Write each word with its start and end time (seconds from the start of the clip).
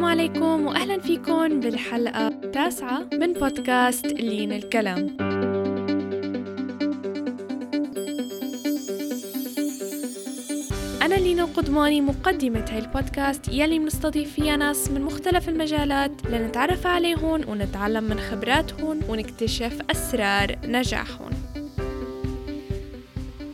السلام 0.00 0.18
عليكم 0.20 0.66
واهلا 0.66 1.00
فيكم 1.00 1.60
بالحلقة 1.60 2.28
التاسعة 2.28 3.06
من 3.12 3.32
بودكاست 3.32 4.06
لين 4.06 4.52
الكلام. 4.52 5.16
أنا 11.02 11.14
لينا 11.14 11.44
قدماني 11.44 12.00
مقدمة 12.00 12.64
هاي 12.70 12.78
البودكاست 12.78 13.48
يلي 13.48 13.78
بنستضيف 13.78 14.32
فيها 14.32 14.56
ناس 14.56 14.90
من 14.90 15.00
مختلف 15.00 15.48
المجالات 15.48 16.12
لنتعرف 16.30 16.86
عليهم 16.86 17.48
ونتعلم 17.48 18.04
من 18.04 18.20
خبراتهم 18.20 19.00
ونكتشف 19.08 19.78
أسرار 19.90 20.56
نجاحهم. 20.64 21.30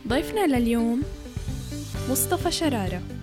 ضيفنا 0.07 0.47
لليوم 0.57 1.03
مصطفى 2.09 2.51
شرارة. 2.51 3.16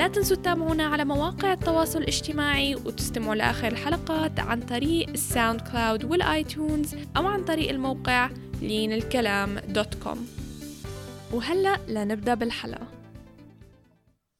لا 0.00 0.08
تنسوا 0.08 0.36
تتابعونا 0.36 0.86
على 0.86 1.04
مواقع 1.04 1.52
التواصل 1.52 1.98
الاجتماعي 1.98 2.74
وتستمعوا 2.74 3.34
لآخر 3.34 3.68
الحلقات 3.68 4.40
عن 4.40 4.60
طريق 4.60 5.08
الساوند 5.08 5.60
كلاود 5.60 6.04
والآيتونز 6.04 6.94
أو 7.16 7.26
عن 7.26 7.44
طريق 7.44 7.70
الموقع 7.70 8.30
لين 8.62 8.92
الكلام 8.92 9.58
dot 9.58 9.94
com 9.94 10.26
وهلأ 11.32 11.76
لنبدأ 11.88 12.34
بالحلقة. 12.34 12.86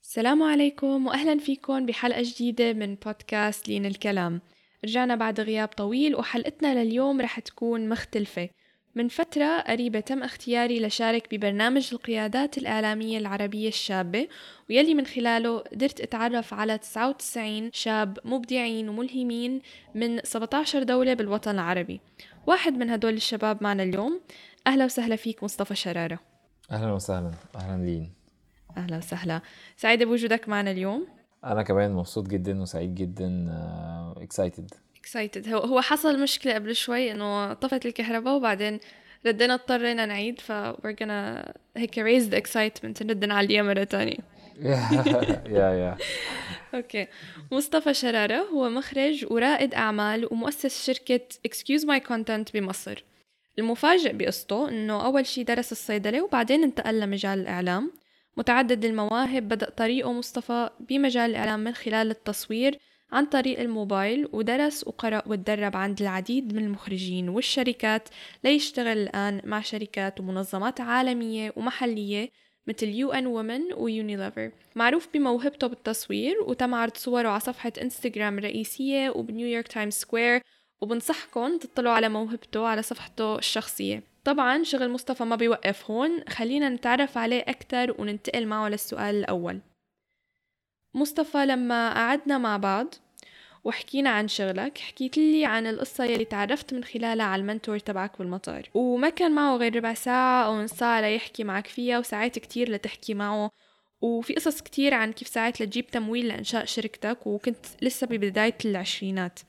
السلام 0.02 0.42
عليكم 0.42 1.06
وأهلا 1.06 1.38
فيكم 1.38 1.86
بحلقة 1.86 2.22
جديدة 2.22 2.72
من 2.72 2.94
بودكاست 2.94 3.68
لين 3.68 3.86
الكلام. 3.86 4.40
رجعنا 4.84 5.14
بعد 5.14 5.40
غياب 5.40 5.68
طويل 5.68 6.16
وحلقتنا 6.16 6.84
لليوم 6.84 7.20
رح 7.20 7.40
تكون 7.40 7.88
مختلفة. 7.88 8.48
من 8.94 9.08
فترة 9.08 9.60
قريبة 9.60 10.00
تم 10.00 10.22
اختياري 10.22 10.80
لشارك 10.80 11.34
ببرنامج 11.34 11.88
القيادات 11.92 12.58
الإعلامية 12.58 13.18
العربية 13.18 13.68
الشابة 13.68 14.28
ويلي 14.70 14.94
من 14.94 15.06
خلاله 15.06 15.58
قدرت 15.58 16.00
أتعرف 16.00 16.54
على 16.54 16.78
99 16.78 17.70
شاب 17.72 18.18
مبدعين 18.24 18.88
وملهمين 18.88 19.60
من 19.94 20.20
17 20.24 20.82
دولة 20.82 21.14
بالوطن 21.14 21.50
العربي. 21.50 22.00
واحد 22.46 22.72
من 22.72 22.90
هدول 22.90 23.14
الشباب 23.14 23.62
معنا 23.62 23.82
اليوم. 23.82 24.20
أهلا 24.66 24.84
وسهلا 24.84 25.16
فيك 25.16 25.42
مصطفى 25.42 25.74
شرارة. 25.74 26.18
أهلا 26.70 26.92
وسهلا. 26.92 27.30
أهلا 27.56 27.84
لين 27.84 28.12
أهلا 28.76 28.96
وسهلا. 28.96 29.40
سعيدة 29.76 30.04
بوجودك 30.04 30.48
معنا 30.48 30.70
اليوم. 30.70 31.06
أنا 31.44 31.62
كمان 31.62 31.92
مبسوط 31.92 32.28
جدا 32.28 32.60
وسعيد 32.62 32.94
جدا 32.94 33.46
excited 34.16 34.70
excited. 35.06 35.48
هو 35.48 35.58
هو 35.58 35.80
حصل 35.80 36.22
مشكلة 36.22 36.54
قبل 36.54 36.76
شوي 36.76 37.12
إنه 37.12 37.52
طفت 37.52 37.86
الكهرباء 37.86 38.34
وبعدين 38.34 38.80
ردينا 39.26 39.54
اضطرينا 39.54 40.06
نعيد 40.06 40.40
ف 40.40 40.52
we're 40.52 40.96
gonna 41.02 41.52
هيك 41.76 42.00
raise 42.00 42.30
the 42.30 42.36
excitement 42.36 43.02
نرد 43.02 43.24
نعليها 43.24 43.62
مرة 43.62 43.84
تانية. 43.84 44.18
yeah 44.60 45.46
yeah 45.48 45.96
okay 46.74 47.06
مصطفى 47.52 47.94
شرارة 47.94 48.36
هو 48.36 48.70
مخرج 48.70 49.26
ورائد 49.30 49.74
أعمال 49.74 50.28
ومؤسس 50.32 50.86
شركة 50.86 51.20
Excuse 51.48 51.82
My 51.82 52.08
Content 52.08 52.52
بمصر. 52.54 53.04
المفاجئ 53.58 54.12
بقصته 54.12 54.68
إنه 54.68 55.04
أول 55.04 55.26
شي 55.26 55.42
درس 55.42 55.72
الصيدلة 55.72 56.22
وبعدين 56.22 56.62
انتقل 56.62 57.00
لمجال 57.00 57.40
الإعلام. 57.40 57.92
متعدد 58.36 58.84
المواهب 58.84 59.48
بدأ 59.48 59.70
طريقه 59.70 60.12
مصطفى 60.12 60.70
بمجال 60.80 61.30
الإعلام 61.30 61.60
من 61.60 61.74
خلال 61.74 62.10
التصوير 62.10 62.78
عن 63.12 63.26
طريق 63.26 63.60
الموبايل 63.60 64.28
ودرس 64.32 64.86
وقرأ 64.86 65.22
وتدرب 65.26 65.76
عند 65.76 66.00
العديد 66.02 66.54
من 66.54 66.64
المخرجين 66.64 67.28
والشركات 67.28 68.08
ليشتغل 68.44 68.98
الآن 68.98 69.40
مع 69.44 69.60
شركات 69.60 70.20
ومنظمات 70.20 70.80
عالمية 70.80 71.52
ومحلية 71.56 72.28
مثل 72.66 72.88
UN 72.88 73.26
Women 73.26 73.72
ويونيليفر. 73.76 74.50
معروف 74.76 75.08
بموهبته 75.14 75.66
بالتصوير 75.66 76.36
وتم 76.46 76.74
عرض 76.74 76.96
صوره 76.96 77.28
على 77.28 77.40
صفحة 77.40 77.72
إنستغرام 77.82 78.38
الرئيسية 78.38 79.10
وبنيويورك 79.10 79.68
Times 79.68 79.92
Square 79.92 80.42
وبنصحكم 80.80 81.58
تطلعوا 81.58 81.94
على 81.94 82.08
موهبته 82.08 82.66
على 82.66 82.82
صفحته 82.82 83.38
الشخصية. 83.38 84.02
طبعا 84.24 84.62
شغل 84.62 84.90
مصطفى 84.90 85.24
ما 85.24 85.36
بيوقف 85.36 85.90
هون 85.90 86.20
خلينا 86.28 86.68
نتعرف 86.68 87.18
عليه 87.18 87.44
أكتر 87.48 87.94
وننتقل 87.98 88.46
معه 88.46 88.68
للسؤال 88.68 89.14
الأول. 89.14 89.60
مصطفى 90.94 91.46
لما 91.46 91.94
قعدنا 91.94 92.38
مع 92.38 92.56
بعض 92.56 92.94
وحكينا 93.64 94.10
عن 94.10 94.28
شغلك 94.28 94.78
حكيت 94.78 95.18
لي 95.18 95.44
عن 95.44 95.66
القصة 95.66 96.04
يلي 96.04 96.24
تعرفت 96.24 96.74
من 96.74 96.84
خلالها 96.84 97.26
على 97.26 97.40
ال 97.40 97.46
mentor 97.46 97.78
تبعك 97.78 98.18
بالمطار. 98.18 98.62
وما 98.74 99.08
كان 99.08 99.34
معه 99.34 99.56
غير 99.56 99.76
ربع 99.76 99.94
ساعة 99.94 100.46
أو 100.46 100.62
نص 100.62 100.72
ساعة 100.72 101.00
ليحكي 101.00 101.44
معك 101.44 101.66
فيها 101.66 101.98
وساعات 101.98 102.38
كتير 102.38 102.70
لتحكي 102.70 103.14
معه. 103.14 103.50
وفي 104.00 104.34
قصص 104.34 104.60
كتير 104.60 104.94
عن 104.94 105.12
كيف 105.12 105.28
ساعات 105.28 105.60
لتجيب 105.60 105.86
تمويل 105.86 106.28
لإنشاء 106.28 106.64
شركتك 106.64 107.26
وكنت 107.26 107.66
لسه 107.82 108.06
ببداية 108.06 108.58
العشرينات. 108.64 109.40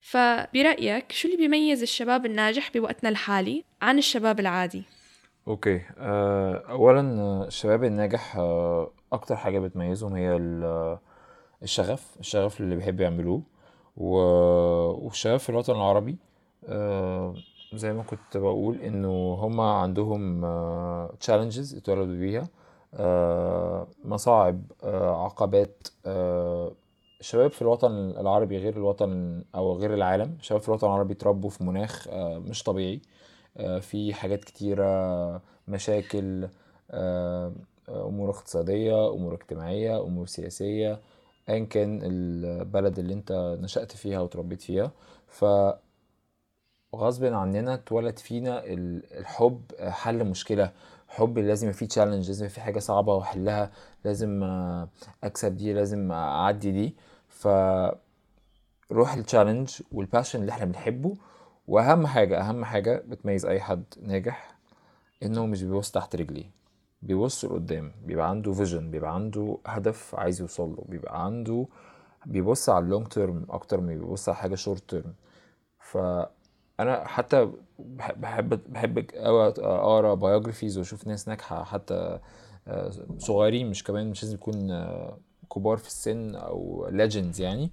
فبرأيك 0.00 1.12
شو 1.12 1.28
اللي 1.28 1.38
بيميز 1.38 1.82
الشباب 1.82 2.26
الناجح 2.26 2.70
بوقتنا 2.74 3.08
الحالي 3.08 3.64
عن 3.82 3.98
الشباب 3.98 4.40
العادي؟ 4.40 4.82
okay 5.48 5.80
آه، 5.98 6.64
اولا 6.68 7.00
آه، 7.00 7.46
الشباب 7.46 7.84
الناجح 7.84 8.36
آه، 8.36 8.92
أكتر 9.16 9.36
حاجة 9.36 9.58
بتميزهم 9.58 10.14
هي 10.14 10.36
ال- 10.36 10.98
الشغف 11.62 12.16
الشغف 12.20 12.60
اللي 12.60 12.76
بيحبوا 12.76 13.04
يعملوه 13.04 13.42
و- 13.96 15.06
والشباب 15.06 15.38
في 15.38 15.50
الوطن 15.50 15.72
العربي 15.76 16.16
آه، 16.68 17.34
زي 17.74 17.92
ما 17.92 18.02
كنت 18.02 18.36
بقول 18.36 18.76
إنه 18.80 19.34
هما 19.34 19.72
عندهم 19.72 20.40
تشالنجز 21.20 21.74
اتولدوا 21.76 22.14
بيها 22.16 22.48
آه، 22.94 23.86
مصاعب 24.04 24.62
آه، 24.84 25.24
عقبات 25.24 25.88
آه، 26.06 26.72
الشباب 27.20 27.50
في 27.50 27.62
الوطن 27.62 27.92
العربي 28.10 28.58
غير 28.58 28.76
الوطن 28.76 29.42
أو 29.54 29.72
غير 29.76 29.94
العالم 29.94 30.36
الشباب 30.40 30.60
في 30.62 30.68
الوطن 30.68 30.86
العربي 30.86 31.12
اتربوا 31.14 31.50
في 31.50 31.64
مناخ 31.64 32.08
آه، 32.10 32.38
مش 32.38 32.62
طبيعي 32.62 33.00
آه، 33.56 33.78
في 33.78 34.14
حاجات 34.14 34.44
كتيرة 34.44 34.86
مشاكل 35.68 36.48
أمور 37.88 38.30
اقتصادية 38.30 39.10
أمور 39.10 39.34
اجتماعية 39.34 40.00
أمور 40.02 40.26
سياسية 40.26 41.00
أيا 41.48 41.64
كان 41.64 42.00
البلد 42.02 42.98
اللي 42.98 43.14
أنت 43.14 43.56
نشأت 43.60 43.92
فيها 43.92 44.20
وتربيت 44.20 44.62
فيها. 44.62 44.90
ف 45.28 45.44
غصب 46.96 47.24
عننا 47.24 47.74
اتولد 47.74 48.18
فينا 48.18 48.64
ال- 48.64 49.18
الحب 49.18 49.62
حل 49.80 50.24
مشكلة. 50.24 50.72
حب 51.08 51.38
لازم 51.38 51.72
فيه 51.72 51.86
challenge 51.86 52.26
لازم 52.26 52.44
يبقى 52.44 52.54
فيه 52.54 52.62
حاجة 52.62 52.78
صعبة 52.78 53.14
واحلها 53.14 53.70
لازم 54.04 54.42
أكسب 55.24 55.56
دي 55.56 55.72
لازم 55.72 56.12
أعدي 56.12 56.72
دي. 56.72 56.96
ف 57.28 57.48
روح 58.92 59.14
ال 59.14 59.21
challenge 59.21 59.82
وال 59.92 60.03
passion 60.03 60.40
اللي 60.40 60.52
إحنا 60.52 60.64
بنحبه. 60.64 61.16
وأهم 61.68 62.06
حاجة 62.06 62.40
أهم 62.40 62.64
حاجة 62.64 63.02
بتميز 63.08 63.46
أي 63.46 63.60
حد 63.60 63.84
ناجح 64.02 64.54
إنه 65.22 65.46
مش 65.46 65.62
بيبص 65.62 65.90
تحت 65.90 66.16
رجليه. 66.16 66.50
بيبص 67.02 67.44
لقدام 67.44 67.92
بيبقى 68.04 68.30
عنده 68.30 68.52
vision 68.52 68.90
بيبقى 68.90 69.14
عنده 69.14 69.58
هدف 69.66 70.14
عايز 70.14 70.40
يوصل 70.40 70.70
له 70.70 70.84
بيبقى 70.88 71.24
عنده 71.24 71.66
بيبص 72.26 72.68
على 72.68 72.84
ال 72.84 72.88
long 72.88 73.06
term 73.06 73.46
أكتر 73.50 73.80
ما 73.80 73.94
بيبص 73.94 74.28
على 74.28 74.36
حاجة 74.38 74.54
short 74.54 74.90
term 74.90 75.14
فأنا 75.80 77.06
حتى 77.06 77.50
بحب 77.78 78.60
بحب 78.72 78.98
أوي 79.14 79.48
أقرأ 79.48 80.14
biographies 80.14 80.78
وأشوف 80.78 81.06
ناس 81.06 81.28
ناجحة 81.28 81.64
حتى 81.64 82.18
آه، 82.68 82.90
صغيرين 83.18 83.70
مش 83.70 83.84
كمان 83.84 84.10
مش 84.10 84.22
لازم 84.22 84.34
يكون 84.34 84.70
آه، 84.70 85.18
كبار 85.54 85.76
في 85.76 85.86
السن 85.88 86.34
أو 86.34 86.88
legends 86.90 87.40
يعني. 87.40 87.70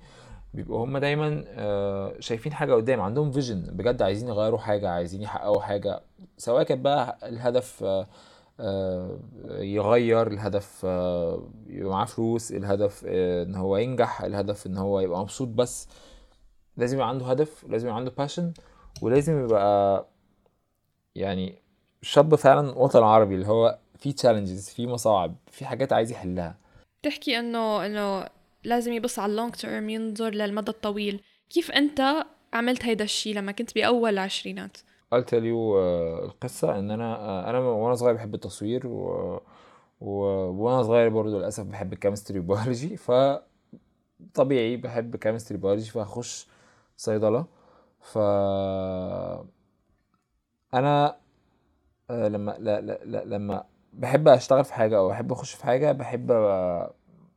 بيبقوا 0.53 0.85
هم 0.85 0.97
دايما 0.97 1.43
آه، 1.47 2.15
شايفين 2.19 2.53
حاجة 2.53 2.73
قدام 2.73 3.01
عندهم 3.01 3.31
vision 3.31 3.61
بجد 3.61 4.01
عايزين 4.01 4.29
يغيروا 4.29 4.59
حاجة 4.59 4.89
عايزين 4.89 5.21
يحققوا 5.21 5.61
حاجة. 5.61 6.01
سواء 6.37 6.63
كان 6.63 6.81
بقى 6.81 7.17
الهدف 7.23 7.83
يغير 9.59 10.27
الهدف 10.27 10.81
آه، 10.85 11.49
يبقى 11.67 11.91
معاه 11.91 12.05
فلوس 12.05 12.51
الهدف 12.51 13.03
آه، 13.07 13.43
إن 13.43 13.55
هو 13.55 13.77
ينجح 13.77 14.21
الهدف 14.21 14.67
إن 14.67 14.77
هو 14.77 14.99
يبقى 14.99 15.19
مبسوط 15.21 15.47
بس. 15.47 15.87
لازم 16.77 16.97
يبقى 16.97 17.09
عنده 17.09 17.25
هدف 17.25 17.65
لازم 17.69 17.87
يبقى 17.87 17.97
عنده 17.97 18.11
passion 18.17 18.53
ولازم 19.01 19.45
يبقى 19.45 20.07
يعني 21.15 21.61
شاب 22.01 22.35
فعلا 22.35 22.77
وطن 22.77 23.03
عربي 23.03 23.35
اللي 23.35 23.47
هو 23.47 23.79
في 23.99 24.13
challenges 24.13 24.69
في 24.69 24.87
مصاعب 24.87 25.35
في 25.51 25.65
حاجات 25.65 25.93
عايز 25.93 26.11
يحلها. 26.11 26.57
بتحكي 27.01 27.39
إنه 27.39 27.85
إنه 27.85 28.27
لازم 28.63 28.93
يبص 28.93 29.19
على 29.19 29.31
ال 29.31 29.36
long 29.36 29.53
term 29.53 29.89
ينظر 29.89 30.29
للمدى 30.29 30.71
الطويل. 30.71 31.21
كيف 31.49 31.71
أنت 31.71 32.25
عملت 32.53 32.85
هيدا 32.85 33.03
الشي 33.03 33.33
لما 33.33 33.51
كنت 33.51 33.75
بأول 33.75 34.09
العشرينات؟ 34.13 34.77
آه، 35.77 36.25
القصة 36.25 36.79
إن 36.79 36.91
أنا 36.91 37.15
آه، 37.17 37.49
أنا 37.49 37.59
وأنا 37.59 37.95
صغير 37.95 38.13
بحب 38.15 38.35
التصوير 38.35 38.87
و... 38.87 39.39
و... 40.01 40.11
وأنا 40.51 40.83
صغير 40.83 41.09
برضو 41.09 41.37
للأسف 41.39 41.63
بحب 41.65 41.93
ال 41.93 41.98
chemistry 41.98 42.39
و 42.39 42.47
biology 42.47 42.97
ف 42.97 43.11
طبيعي 44.33 44.77
بحب 44.77 45.15
chemistry 45.15 45.57
biology 45.57 45.91
فهخش 45.91 46.47
صيدلة. 46.97 47.45
ف 48.01 48.17
أنا 50.73 51.17
آه، 52.09 52.27
لما 52.27 52.51
لا 52.59 52.81
لا 52.81 52.99
لا 53.05 53.25
لما 53.25 53.65
بحب 53.93 54.27
أشتغل 54.27 54.65
في 54.65 54.73
حاجة 54.73 54.97
أو 54.97 55.09
بحب 55.09 55.31
أخش 55.31 55.53
في 55.53 55.63
حاجة 55.65 55.91
بحب 55.91 56.31
أبقى 56.31 56.95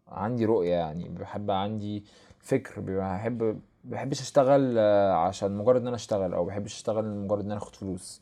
عندي 0.08 0.44
رؤية 0.44 0.70
يعني 0.74 1.08
بحب 1.08 1.50
عندي 1.50 2.04
فكر 2.40 2.80
بحب 2.80 3.60
بحبش 3.90 4.20
أشتغل 4.20 4.74
آه، 4.78 5.12
عشان 5.12 5.56
مجرد 5.56 5.80
إن 5.80 5.86
أنا 5.86 5.96
أشتغل 5.96 6.34
أو 6.34 6.44
بحبش 6.44 6.74
أشتغل 6.74 7.04
مجرد 7.04 7.44
إن 7.44 7.50
أنا 7.50 7.60
آخد 7.60 7.76
فلوس. 7.76 8.20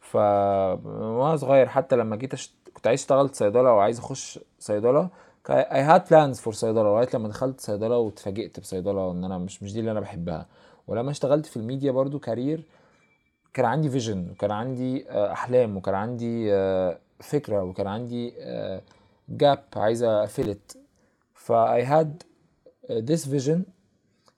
ف 0.00 0.16
وأنا 0.16 1.36
صغير 1.36 1.68
حتى 1.68 1.96
لما 1.96 2.16
جيت 2.16 2.32
أشت... 2.34 2.52
كنت 2.74 2.86
عايز 2.86 3.00
أشتغل 3.00 3.34
صيدلة 3.34 3.68
أو 3.70 3.78
عايز 3.78 3.98
أخش 3.98 4.38
صيدلة 4.58 5.08
I 5.48 5.82
had 5.90 6.02
plans 6.08 6.38
for 6.44 6.50
صيدلة 6.50 6.82
لغاية 6.82 7.08
لما 7.14 7.28
دخلت 7.28 7.60
صيدلة 7.60 7.98
واتفاجئت 7.98 8.60
بصيدلة 8.60 9.10
ان 9.10 9.24
أنا 9.24 9.38
مش 9.38 9.62
مش 9.62 9.72
دي 9.72 9.80
اللي 9.80 9.90
أنا 9.90 10.00
بحبها. 10.00 10.46
ولما 10.86 11.10
اشتغلت 11.10 11.46
في 11.46 11.56
الميديا 11.56 11.92
برضو 11.92 12.18
career 12.18 12.64
كان 13.54 13.64
عندي 13.64 13.90
vision 13.90 14.30
وكان 14.30 14.50
عندي 14.50 15.10
آه، 15.10 15.32
أحلام 15.32 15.76
وكان 15.76 15.94
عندي 15.94 16.54
آه، 16.54 16.98
فكرة 17.20 17.62
وكان 17.62 17.86
عندي 17.86 18.34
gap 19.28 19.64
عايز 19.76 20.24
أ 20.24 20.31
fill 20.31 20.61
it 20.61 20.76
ف 21.34 21.52
I 21.52 21.82
had 21.84 22.24
this 22.90 23.24
vision 23.26 23.73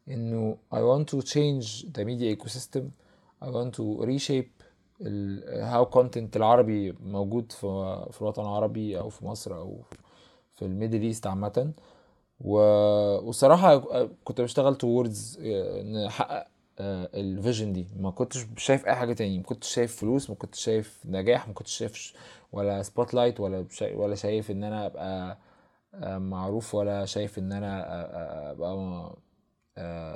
إنه 0.08 0.56
I 0.74 0.76
want 0.78 1.06
to 1.08 1.22
change 1.22 1.82
the 1.92 2.04
media 2.04 2.36
ecosystem. 2.36 2.84
I 3.42 3.48
want 3.48 3.72
to 3.74 4.04
reshape 4.04 4.52
how 5.72 5.84
content 5.84 6.36
العربي 6.36 6.92
موجود 6.92 7.52
في 7.52 8.06
في 8.12 8.22
الوطن 8.22 8.42
العربي 8.42 8.98
أو 8.98 9.08
في 9.08 9.24
مصر 9.24 9.56
أو 9.56 9.80
في 10.54 10.64
ال 10.64 10.70
Middle 10.70 11.02
East 11.02 11.26
عامة. 11.26 11.72
والصراحه 12.40 13.78
كنت 14.24 14.40
بشتغل 14.40 14.74
towards 14.74 15.38
إن 15.40 15.96
أحقق 15.96 16.46
ال 16.80 16.93
vision 16.93 17.72
دي. 17.72 17.86
ما 17.98 18.10
كنتش 18.10 18.46
شايف 18.56 18.86
أي 18.86 18.94
حاجة 18.94 19.12
تاني. 19.12 19.38
ما 19.38 19.44
كنتش 19.44 19.68
شايف 19.74 19.96
فلوس 19.96 20.30
ما 20.30 20.36
كنتش 20.36 20.60
شايف 20.64 21.02
نجاح 21.04 21.48
ما 21.48 21.54
كنتش 21.54 21.72
شايف 21.72 22.12
ولا 22.52 22.82
spotlight 22.82 23.40
ولا 23.40 23.66
ولا 23.94 24.14
شايف 24.14 24.50
إن 24.50 24.64
أنا 24.64 24.86
أبقى 24.86 25.38
معروف 26.20 26.74
ولا 26.74 27.04
شايف 27.04 27.38
إن 27.38 27.52
أنا 27.52 27.84
أبقى 28.50 29.16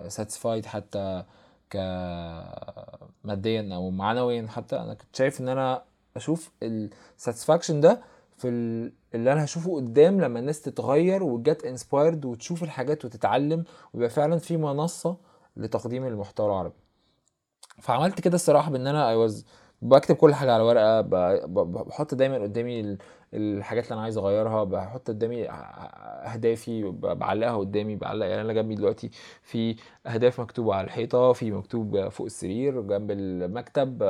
satisfied 0.08 0.66
حتى 0.66 1.24
ك 1.70 1.76
ماديا 3.24 3.74
أو 3.74 3.90
معنويا. 3.90 4.46
حتى 4.48 4.76
أنا 4.76 4.94
كنت 4.94 5.16
شايف 5.16 5.40
إن 5.40 5.48
أنا 5.48 5.82
أشوف 6.16 6.50
ال 6.62 6.71
satisfaction 6.71 7.80
ده 7.80 8.00
في 8.38 8.48
اللي 9.14 9.32
أنا 9.32 9.44
هشوفه 9.44 9.76
قدام 9.76 10.20
لما 10.20 10.38
الناس 10.38 10.62
تتغير 10.62 11.22
وت 11.22 11.39
get 11.39 11.64
inspired 11.64 12.24
وتشوف 12.24 12.62
الحاجات 12.62 13.04
وتتعلم 13.04 13.64
ويبقى 13.94 14.10
فعلا 14.10 14.38
في 14.38 14.56
منصة 14.56 15.16
لتقديم 15.56 16.06
المحتوى 16.06 16.46
العربي. 16.46 16.74
فعملت 17.80 18.20
كده 18.20 18.34
الصراحة 18.34 18.70
بإن 18.70 18.86
أنا 18.86 19.08
I 19.10 19.14
was 19.16 19.46
بكتب 19.82 20.16
كل 20.16 20.34
حاجة 20.34 20.52
على 20.54 20.62
ورقة 20.62 21.00
بحط 21.00 22.14
دايما 22.14 22.38
قدامي 22.38 22.98
الحاجات 23.34 23.84
اللي 23.84 23.94
أنا 23.94 24.02
عايز 24.02 24.18
أغيرها 24.18 24.64
بحط 24.64 25.08
قدامي 25.08 25.50
أهدافي 25.50 26.90
بعلقها 27.00 27.56
قدامي 27.56 27.96
بعلق 27.96 28.26
يعني 28.26 28.40
أنا 28.40 28.52
جنبي 28.52 28.74
دلوقتي 28.74 29.10
في 29.42 29.76
أهداف 30.06 30.40
مكتوبة 30.40 30.74
على 30.74 30.84
الحيطة 30.84 31.32
في 31.32 31.50
مكتوب 31.50 32.08
فوق 32.08 32.26
السرير 32.26 32.80
جنب 32.80 33.10
المكتب 33.10 34.02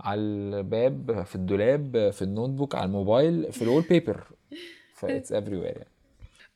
على 0.00 0.20
الباب 0.20 1.22
في 1.22 1.36
الدولاب 1.36 2.10
في 2.10 2.22
ال 2.22 2.50
notebook 2.50 2.74
على 2.74 2.84
الموبايل 2.84 3.52
في 3.52 3.62
ال 3.62 3.82
wallpaper. 3.82 4.24
ف 4.94 5.32
it's 5.32 5.56
everywhere 5.56 5.76
يعني. 5.76 5.90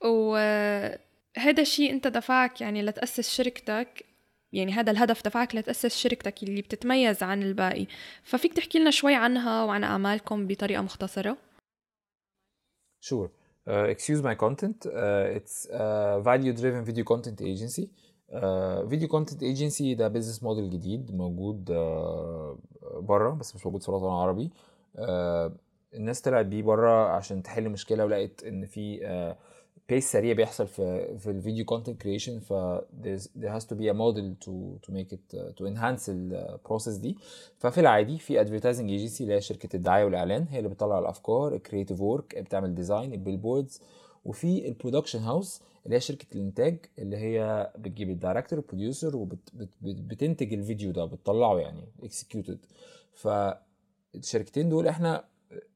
وهذا 0.04 1.62
الشيء 1.62 1.92
أنت 1.92 2.06
دفعك 2.06 2.60
يعني 2.60 2.82
لتأسس 2.82 3.30
شركتك 3.30 4.04
يعني 4.52 4.72
هذا 4.72 4.90
الهدف 4.90 5.24
دفعك 5.24 5.54
لتأسس 5.54 5.96
شركتك 5.96 6.42
اللي 6.42 6.62
بتتميز 6.62 7.22
عن 7.22 7.42
الباقي. 7.42 7.86
ففيك 8.22 8.52
تحكي 8.52 8.78
لنا 8.78 8.90
شوي 8.90 9.14
عنها 9.14 9.64
وعن 9.64 9.84
أعمالكم 9.84 10.46
بطريقة 10.46 10.82
مختصرة؟ 10.82 11.36
Sure. 13.00 13.28
Uh, 13.66 13.84
excuse 13.94 14.20
my 14.22 14.34
content. 14.34 14.86
Uh, 14.86 15.36
it's 15.38 15.66
a 15.72 16.20
value-driven 16.22 16.84
video 16.84 17.04
content 17.04 17.40
agency. 17.40 17.88
Uh, 18.32 18.84
video 18.84 19.08
content 19.08 19.42
agency 19.42 19.94
ده 19.94 20.08
بزنس 20.08 20.42
موديل 20.42 20.70
جديد 20.70 21.14
موجود 21.16 21.70
uh, 21.70 22.98
بره 22.98 23.30
بس 23.30 23.54
مش 23.54 23.66
موجود 23.66 23.82
في 23.82 23.88
الوطن 23.88 24.04
العربي. 24.06 24.50
Uh, 24.96 25.52
الناس 25.94 26.20
طلعت 26.20 26.46
بيه 26.46 26.62
بره 26.62 27.08
عشان 27.08 27.42
تحل 27.42 27.68
مشكله 27.68 28.04
ولقيت 28.04 28.42
ان 28.44 28.66
في 28.66 28.98
uh, 29.00 29.49
pace 29.90 30.12
سريع 30.12 30.32
بيحصل 30.32 30.66
في 30.66 31.18
في 31.18 31.30
ال 31.30 31.36
video 31.36 31.64
content 31.64 32.02
creation 32.02 32.40
ف 32.40 32.52
there 33.38 33.50
has 33.58 33.64
to 33.64 33.74
be 33.76 33.84
a 33.90 33.94
model 33.94 34.46
to 34.46 34.52
to 34.86 34.92
make 34.94 35.12
it 35.12 35.34
uh, 35.38 35.52
to 35.58 35.64
enhance 35.66 36.08
ال 36.08 36.19
process 36.19 36.96
دي. 36.96 37.16
ففي 37.58 37.80
العادي 37.80 38.18
في 38.18 38.40
advertising 38.40 38.90
agency 38.90 39.24
اللي 39.24 39.34
هي 39.34 39.40
شركة 39.40 39.76
الدعاية 39.76 40.04
والإعلان 40.04 40.46
هي 40.50 40.58
اللي 40.58 40.68
بتطلع 40.68 40.98
الأفكار 40.98 41.54
ال 41.54 41.59
creative 41.59 42.00
work 42.00 42.38
بتعمل 42.38 42.74
design 42.74 43.12
ال 43.12 43.18
billboards 43.18 43.80
وفي 44.24 44.68
ال 44.68 44.73
production 44.73 45.18
house 45.18 45.60
اللي 45.84 45.96
هي 45.96 46.00
شركة 46.00 46.26
الإنتاج 46.34 46.78
اللي 46.98 47.16
هي 47.16 47.70
بتجيب 47.78 48.10
ال 48.10 48.16
director 48.16 48.58
وال 48.58 48.70
producer 48.70 49.16
وبتنتج 49.16 50.52
الفيديو 50.52 50.90
ده 50.92 51.04
بتطلعه 51.04 51.58
يعني 51.58 51.84
executed 52.02 52.58
فالشركتين 53.14 54.68
دول 54.68 54.88
إحنا 54.88 55.24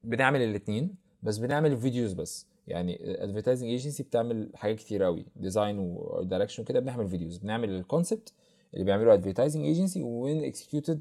بنعمل 0.04 0.40
الاثنين 0.42 0.94
بس 1.22 1.38
بنعمل 1.38 1.72
ال 1.72 1.78
videos 1.78 2.12
بس. 2.12 2.46
يعني 2.68 2.98
advertising 3.24 3.70
agency 3.70 4.02
بتعمل 4.02 4.50
حاجات 4.54 4.76
كتير 4.76 5.02
قوي 5.02 5.26
design 5.36 5.78
و 5.78 5.87
direction 5.87 6.62
وكده 6.62 6.80
بنعمل 6.80 7.08
videos 7.08 7.36
بنعمل 7.36 7.70
ال 7.70 7.78
concept 7.78 8.32
اللي 8.74 8.84
بيعمله 8.84 9.14
advertising 9.14 9.64
agency 9.64 10.02
و 10.02 10.44
we 10.44 10.54
execute 10.54 10.90
it 10.90 11.00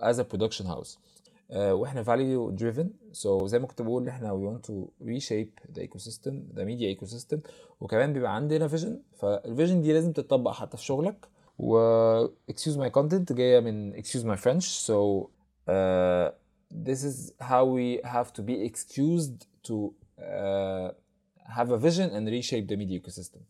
as 0.00 0.20
a 0.20 0.22
production 0.22 0.66
house 0.66 0.98
وإحنا 1.56 2.02
value 2.02 2.50
driven 2.50 2.90
so 3.12 3.46
زي 3.46 3.58
ما 3.58 3.66
كنت 3.66 3.82
بقول 3.82 4.08
إحنا 4.08 4.32
we 4.32 4.46
want 4.46 4.66
to 4.66 4.88
reshape 5.04 5.50
the 5.74 5.82
ecosystem 5.82 6.44
the 6.54 6.64
media 6.64 6.88
ecosystem 6.88 7.40
وكمان 7.80 8.12
بيبقى 8.12 8.36
عندنا 8.36 8.68
vision 8.68 9.02
فال 9.14 9.31
vision 9.31 9.80
دي 9.80 9.92
لازم 9.92 10.12
تتطبق 10.12 10.50
حتى 10.50 10.76
في 10.76 10.84
شغلك. 10.84 11.28
و 11.58 12.26
excuse 12.26 12.76
my 12.76 12.90
content 12.98 13.32
جاية 13.32 13.60
من 13.60 14.02
my 14.02 14.36
French 14.36 14.64
so 14.86 15.28
uh, 15.68 16.30
this 16.86 17.04
is 17.04 17.32
how 17.40 17.64
we 17.64 18.00
have 18.04 18.32
to 18.32 18.42
be 18.42 18.54
excused 18.70 19.46
to 19.68 19.92
uh, 20.20 20.92
have 21.58 21.70
a 21.70 21.78
vision 21.78 22.08
and 22.16 22.28
reshape 22.28 22.66
the 22.68 22.76
media 22.76 23.00
ecosystem. 23.00 23.40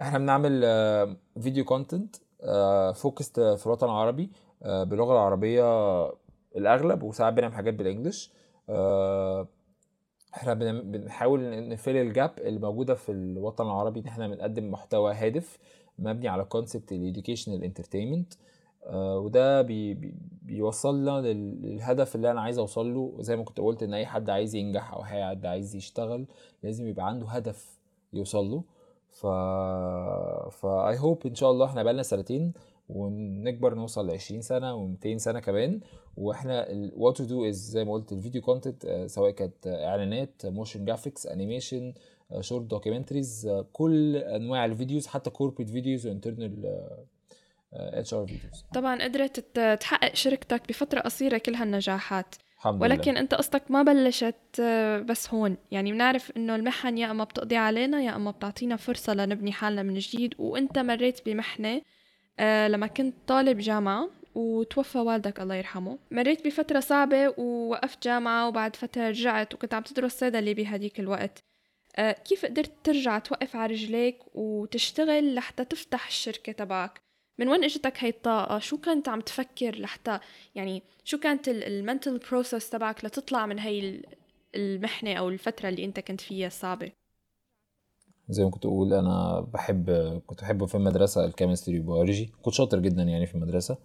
إحنا 0.00 0.18
بنعمل 0.18 0.62
video 1.40 1.64
content 1.64 2.16
focused 2.94 3.40
في 3.40 3.66
الوطن 3.66 3.86
العربي 3.86 4.30
uh, 4.62 4.66
باللغة 4.66 5.12
العربية 5.12 5.64
الأغلب 6.56 7.02
وساعات 7.02 7.34
بنعمل 7.34 7.54
حاجات 7.54 7.74
بال 7.74 7.85
English. 7.85 8.30
uh, 8.68 8.72
إحنا 10.34 10.54
بنحاول 10.54 11.68
ن 11.68 11.74
fill 11.74 11.96
ال 11.96 12.05
gap 12.05 12.30
اللي 12.38 12.60
موجودة 12.60 12.94
في 12.94 13.12
الوطن 13.12 13.64
العربي 13.66 14.00
إن 14.00 14.06
إحنا 14.06 14.28
بنقدم 14.28 14.70
محتوى 14.70 15.14
هادف 15.14 15.58
مبني 15.98 16.28
على 16.28 16.44
concept 16.44 16.92
ال 16.92 16.98
educational 16.98 17.64
entertainment 17.64 18.32
آه 18.34 18.38
وده 18.90 19.62
بي 19.62 19.94
بي 19.94 20.14
بيوصلنا 20.42 21.20
للهدف 21.20 22.14
اللي 22.16 22.30
أنا 22.30 22.40
عايز 22.40 22.58
أوصل 22.58 22.94
له. 22.94 23.16
زي 23.20 23.36
ما 23.36 23.44
كنت 23.44 23.60
قلت 23.60 23.82
إن 23.82 23.94
أي 23.94 24.06
حد 24.06 24.30
عايز 24.30 24.54
ينجح 24.54 24.92
أو 24.92 25.04
حد 25.04 25.46
عايز 25.46 25.76
يشتغل 25.76 26.26
لازم 26.62 26.86
يبقى 26.86 27.06
عنده 27.06 27.26
هدف 27.26 27.78
يوصل 28.12 28.44
له. 28.50 28.64
ف 29.08 29.26
ف 30.56 30.66
I 30.66 30.98
hope 30.98 31.26
إن 31.26 31.34
شاء 31.34 31.50
الله 31.50 31.66
إحنا 31.66 31.82
بقالنا 31.82 32.02
سنتين 32.02 32.52
ونكبر 32.88 33.74
نوصل 33.74 34.06
ل 34.06 34.10
20 34.10 34.40
سنة 34.40 34.96
و200 34.96 35.16
سنة 35.16 35.40
كمان. 35.40 35.80
وإحنا 36.16 36.66
what 36.96 37.16
we 37.16 37.24
do 37.24 37.44
is 37.48 37.54
زي 37.70 37.84
ما 37.84 37.92
قلت 37.92 38.12
ال 38.12 38.17
video 38.17 38.42
content 38.42 39.04
سواء 39.06 39.30
كانت 39.30 39.66
إعلانات 39.66 40.46
motion 40.46 40.84
graphics 40.84 41.26
animation 41.26 41.94
short 42.40 42.64
documentaries 42.64 43.50
كل 43.72 44.16
أنواع 44.16 44.64
ال 44.64 44.70
videos 44.70 45.06
حتى 45.06 45.30
corporate 45.30 45.70
videos 45.70 46.06
و 46.06 46.15
internal 46.15 46.84
HR 47.72 48.26
videos 48.26 48.64
طبعا 48.74 49.02
قدرت 49.02 49.58
تحقق 49.80 50.14
شركتك 50.14 50.68
بفترة 50.68 51.00
قصيرة 51.00 51.38
كل 51.38 51.54
هالنجاحات 51.54 52.34
الحمد 52.56 53.10
لله. 53.10 53.20
أنت 53.20 53.34
قصتك 53.34 53.70
ما 53.70 53.82
بلشت 53.82 54.60
بس 55.08 55.34
هون. 55.34 55.56
يعني 55.70 55.92
بنعرف 55.92 56.32
إنه 56.36 56.56
المحن 56.56 56.98
يا 56.98 57.10
أما 57.10 57.24
بتقضي 57.24 57.56
علينا 57.56 58.00
يا 58.00 58.16
أما 58.16 58.30
بتعطينا 58.30 58.76
فرصة 58.76 59.14
لنبني 59.14 59.52
حالنا 59.52 59.82
من 59.82 59.98
جديد. 59.98 60.34
وأنت 60.38 60.78
مريت 60.78 61.26
بمحنة 61.26 61.82
لما 62.40 62.86
كنت 62.86 63.14
طالب 63.26 63.58
جامعة 63.58 64.10
وتوفى 64.34 64.98
والدك 64.98 65.40
الله 65.40 65.54
يرحمه. 65.54 65.98
مريت 66.10 66.46
بفترة 66.46 66.80
صعبة 66.80 67.34
ووقفت 67.38 68.04
جامعة 68.04 68.48
وبعد 68.48 68.76
فترة 68.76 69.08
رجعت 69.08 69.54
وكنت 69.54 69.74
عم 69.74 69.82
تدرس 69.82 70.18
صيدلة 70.18 70.52
بهديك 70.54 71.00
الوقت. 71.00 71.44
كيف 71.98 72.44
قدرت 72.46 72.72
ترجع 72.84 73.18
توقف 73.18 73.56
على 73.56 73.72
رجليك 73.72 74.18
وتشتغل 74.34 75.34
لحتى 75.34 75.64
تفتح 75.64 76.06
الشركة 76.06 76.52
تبعك؟ 76.52 77.00
من 77.38 77.48
وين 77.48 77.64
إجتك 77.64 78.04
هاي 78.04 78.10
الطاقة 78.10 78.58
شو 78.58 78.78
كنت 78.78 79.08
عم 79.08 79.20
تفكر 79.20 79.80
لحتى 79.80 80.18
يعني 80.54 80.82
شو 81.04 81.18
كانت 81.18 81.48
ال 81.48 81.58
mental 81.58 82.18
process 82.18 82.70
تبعك 82.70 83.04
لتطلع 83.04 83.46
من 83.46 83.58
هاي 83.58 84.02
المحنة 84.54 85.14
أو 85.14 85.28
الفترة 85.28 85.68
اللي 85.68 85.84
أنت 85.84 86.00
كنت 86.00 86.20
فيها 86.20 86.46
الصعبة؟ 86.46 86.92
زي 88.28 88.44
ما 88.44 88.50
كنت 88.50 88.66
أقول 88.66 88.94
أنا 88.94 89.40
بحب 89.40 89.90
كنت 90.26 90.40
بحب 90.40 90.64
في 90.64 90.74
المدرسة 90.74 91.24
ال 91.24 91.30
chemistry 91.30 91.80
و 91.80 91.86
biology. 91.86 92.32
كنت 92.42 92.54
شاطر 92.54 92.78
جدا 92.78 93.02
يعني 93.02 93.26
في 93.26 93.34
المدرسة. 93.34 93.76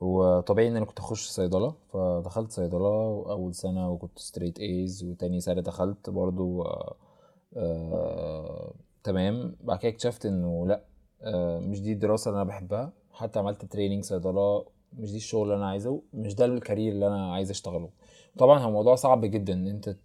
وطبيعي 0.00 0.68
إن 0.68 0.76
أنا 0.76 0.84
كنت 0.84 0.98
أخش 0.98 1.28
صيدلة. 1.28 1.74
فدخلت 1.92 2.52
صيدلة 2.52 3.24
اول 3.30 3.54
سنة 3.54 3.90
وكنت 3.90 4.18
straight 4.18 4.58
A's 4.58 5.04
وتاني 5.04 5.40
سنة 5.40 5.60
دخلت 5.60 6.10
برضو 6.10 6.62
آه، 7.56 8.74
تمام. 9.04 9.56
بعد 9.60 9.78
كده 9.78 9.88
اكتشفت 9.92 10.26
إنه 10.26 10.66
لأ 10.66 10.74
آه، 10.74 10.91
مش 11.60 11.80
دي 11.82 11.92
الدراسة 11.92 12.28
اللي 12.28 12.42
أنا 12.42 12.48
بحبها. 12.48 12.92
حتى 13.12 13.38
عملت 13.38 13.64
تريننج 13.64 14.04
صيدلة 14.04 14.64
مش 14.98 15.10
دي 15.10 15.16
الشغل 15.16 15.42
اللي 15.42 15.56
أنا 15.56 15.68
عايزه 15.68 16.02
مش 16.14 16.34
ده 16.34 16.44
الكارير 16.44 16.92
اللي 16.92 17.06
أنا 17.06 17.32
عايز 17.32 17.50
أشتغله. 17.50 17.88
طبعا 18.38 18.58
هو 18.58 18.70
موضوع 18.70 18.94
صعب 18.94 19.24
جدا 19.24 19.52
إن 19.52 19.66
أنت 19.68 19.96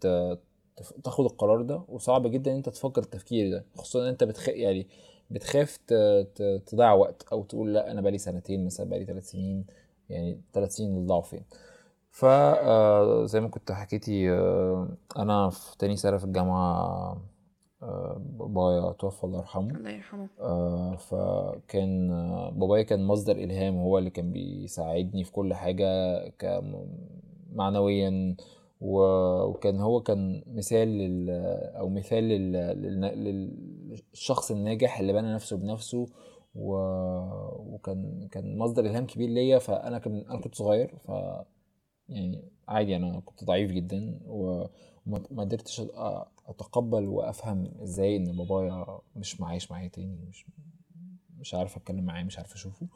تاخد 1.03 1.25
القرار 1.25 1.62
ده 1.62 1.81
وصعب 1.89 2.27
جدا 2.27 2.51
إن 2.51 2.55
أنت 2.55 2.69
تفكر 2.69 3.01
التفكير 3.01 3.51
ده. 3.51 3.65
خصوصا 3.75 4.03
إن 4.03 4.07
أنت 4.07 4.24
بتخ... 4.24 4.50
يعني 4.50 4.88
بتخاف. 5.31 5.77
تضيع 6.65 6.93
وقت 6.93 7.25
أو 7.31 7.43
تقول 7.43 7.74
لأ 7.74 7.91
أنا 7.91 8.01
بقالي 8.01 8.17
سنتين 8.17 8.65
مثلا 8.65 8.89
بقالي 8.89 9.05
ثلاث 9.05 9.29
سنين 9.29 9.65
يعني 10.09 10.41
ثلاث 10.53 10.75
سنين 10.75 11.05
ضاعوا 11.05 11.21
فين. 11.21 11.43
ف 12.12 12.25
آه، 12.25 13.25
زي 13.25 13.39
ما 13.41 13.47
كنت 13.47 13.71
حكيتي 13.71 14.31
آه، 14.31 14.88
أنا 15.17 15.50
في 15.50 15.77
تاني 15.77 15.95
سنة 15.95 16.17
في 16.17 16.24
الجامعة 16.24 16.81
آه، 16.81 17.21
بابايا 18.17 18.91
توفى 18.91 19.24
الله 19.24 19.38
يرحمه. 19.39 19.75
الله 19.77 19.89
يرحمه. 19.89 20.27
آه، 20.39 20.96
فكان 20.96 22.12
آه، 22.12 22.50
بابايا 22.50 22.84
كان 22.84 23.03
مصدر 23.07 23.36
إلهام 23.36 23.77
هو 23.77 23.98
اللي 23.98 24.10
كان 24.10 24.31
بيساعدني 24.31 25.24
في 25.24 25.31
كل 25.31 25.53
حاجة 25.53 26.17
كم- 26.29 26.88
معنويا 27.53 28.36
و- 28.81 29.43
وكان 29.43 29.79
هو 29.81 30.01
كان 30.01 30.43
مثال 30.48 30.88
لل 30.88 31.29
أو 31.77 31.89
مثال 31.89 32.24
لل... 32.24 32.51
لل... 32.51 33.01
للشخص 34.13 34.51
الناجح 34.51 35.00
اللي 35.00 35.13
بنى 35.13 35.34
نفسه 35.34 35.57
بنفسه 35.57 36.05
و... 36.55 36.75
وكان 37.74 38.27
كان 38.31 38.57
مصدر 38.57 38.86
إلهام 38.86 39.05
كبير 39.05 39.29
ليا. 39.29 39.60
فأنا 39.60 40.00
كان 40.00 40.25
أنا 40.29 40.39
كنت 40.41 40.55
صغير 40.55 40.96
ف 40.98 41.12
يعني 42.10 42.43
عادي 42.67 42.96
أنا 42.96 43.19
كنت 43.25 43.43
ضعيف 43.43 43.72
جدا 43.72 44.19
وما 44.27 44.69
ما 45.07 45.41
قدرتش 45.43 45.81
أتقبل 46.47 47.05
وأفهم 47.07 47.71
إزاي 47.83 48.15
إن 48.17 48.37
بابايا 48.37 48.99
مش 49.15 49.41
معايش 49.41 49.71
معايا 49.71 49.87
تاني 49.87 50.17
مش 50.29 50.45
مش 51.39 51.53
عارف 51.53 51.77
أتكلم 51.77 52.03
معاه 52.03 52.23
مش 52.23 52.37
عارف 52.37 52.53
أشوفه 52.53 52.87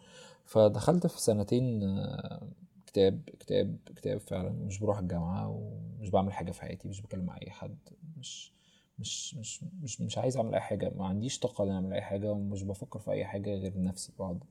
فدخلت 0.45 1.07
في 1.07 1.21
سنتين 1.21 1.83
آه، 1.83 2.47
كتاب 2.87 3.21
كتاب 3.39 3.77
كتاب 3.95 4.17
فعلا 4.19 4.49
مش 4.49 4.79
بروح 4.79 4.99
الجامعة 4.99 5.49
ومش 5.49 6.09
بعمل 6.09 6.33
حاجة 6.33 6.51
في 6.51 6.61
حياتي 6.61 6.87
مش 6.87 7.01
بكلم 7.01 7.25
مع 7.25 7.37
أي 7.41 7.49
حد 7.51 7.77
مش 8.17 8.53
مش 8.99 9.35
مش 9.35 9.63
مش 9.83 10.01
مش 10.01 10.17
عايز 10.17 10.37
أعمل 10.37 10.53
أي 10.53 10.61
حاجة 10.61 10.91
ما 10.95 11.05
عنديش 11.05 11.39
طاقة 11.39 11.63
إن 11.63 11.69
أعمل 11.71 11.93
أي 11.93 12.01
حاجة 12.01 12.31
ومش 12.31 12.63
بفكر 12.63 12.99
في 12.99 13.11
أي 13.11 13.25
حاجة 13.25 13.55
غير 13.55 13.81
نفسي 13.81 14.13
بقعد 14.19 14.43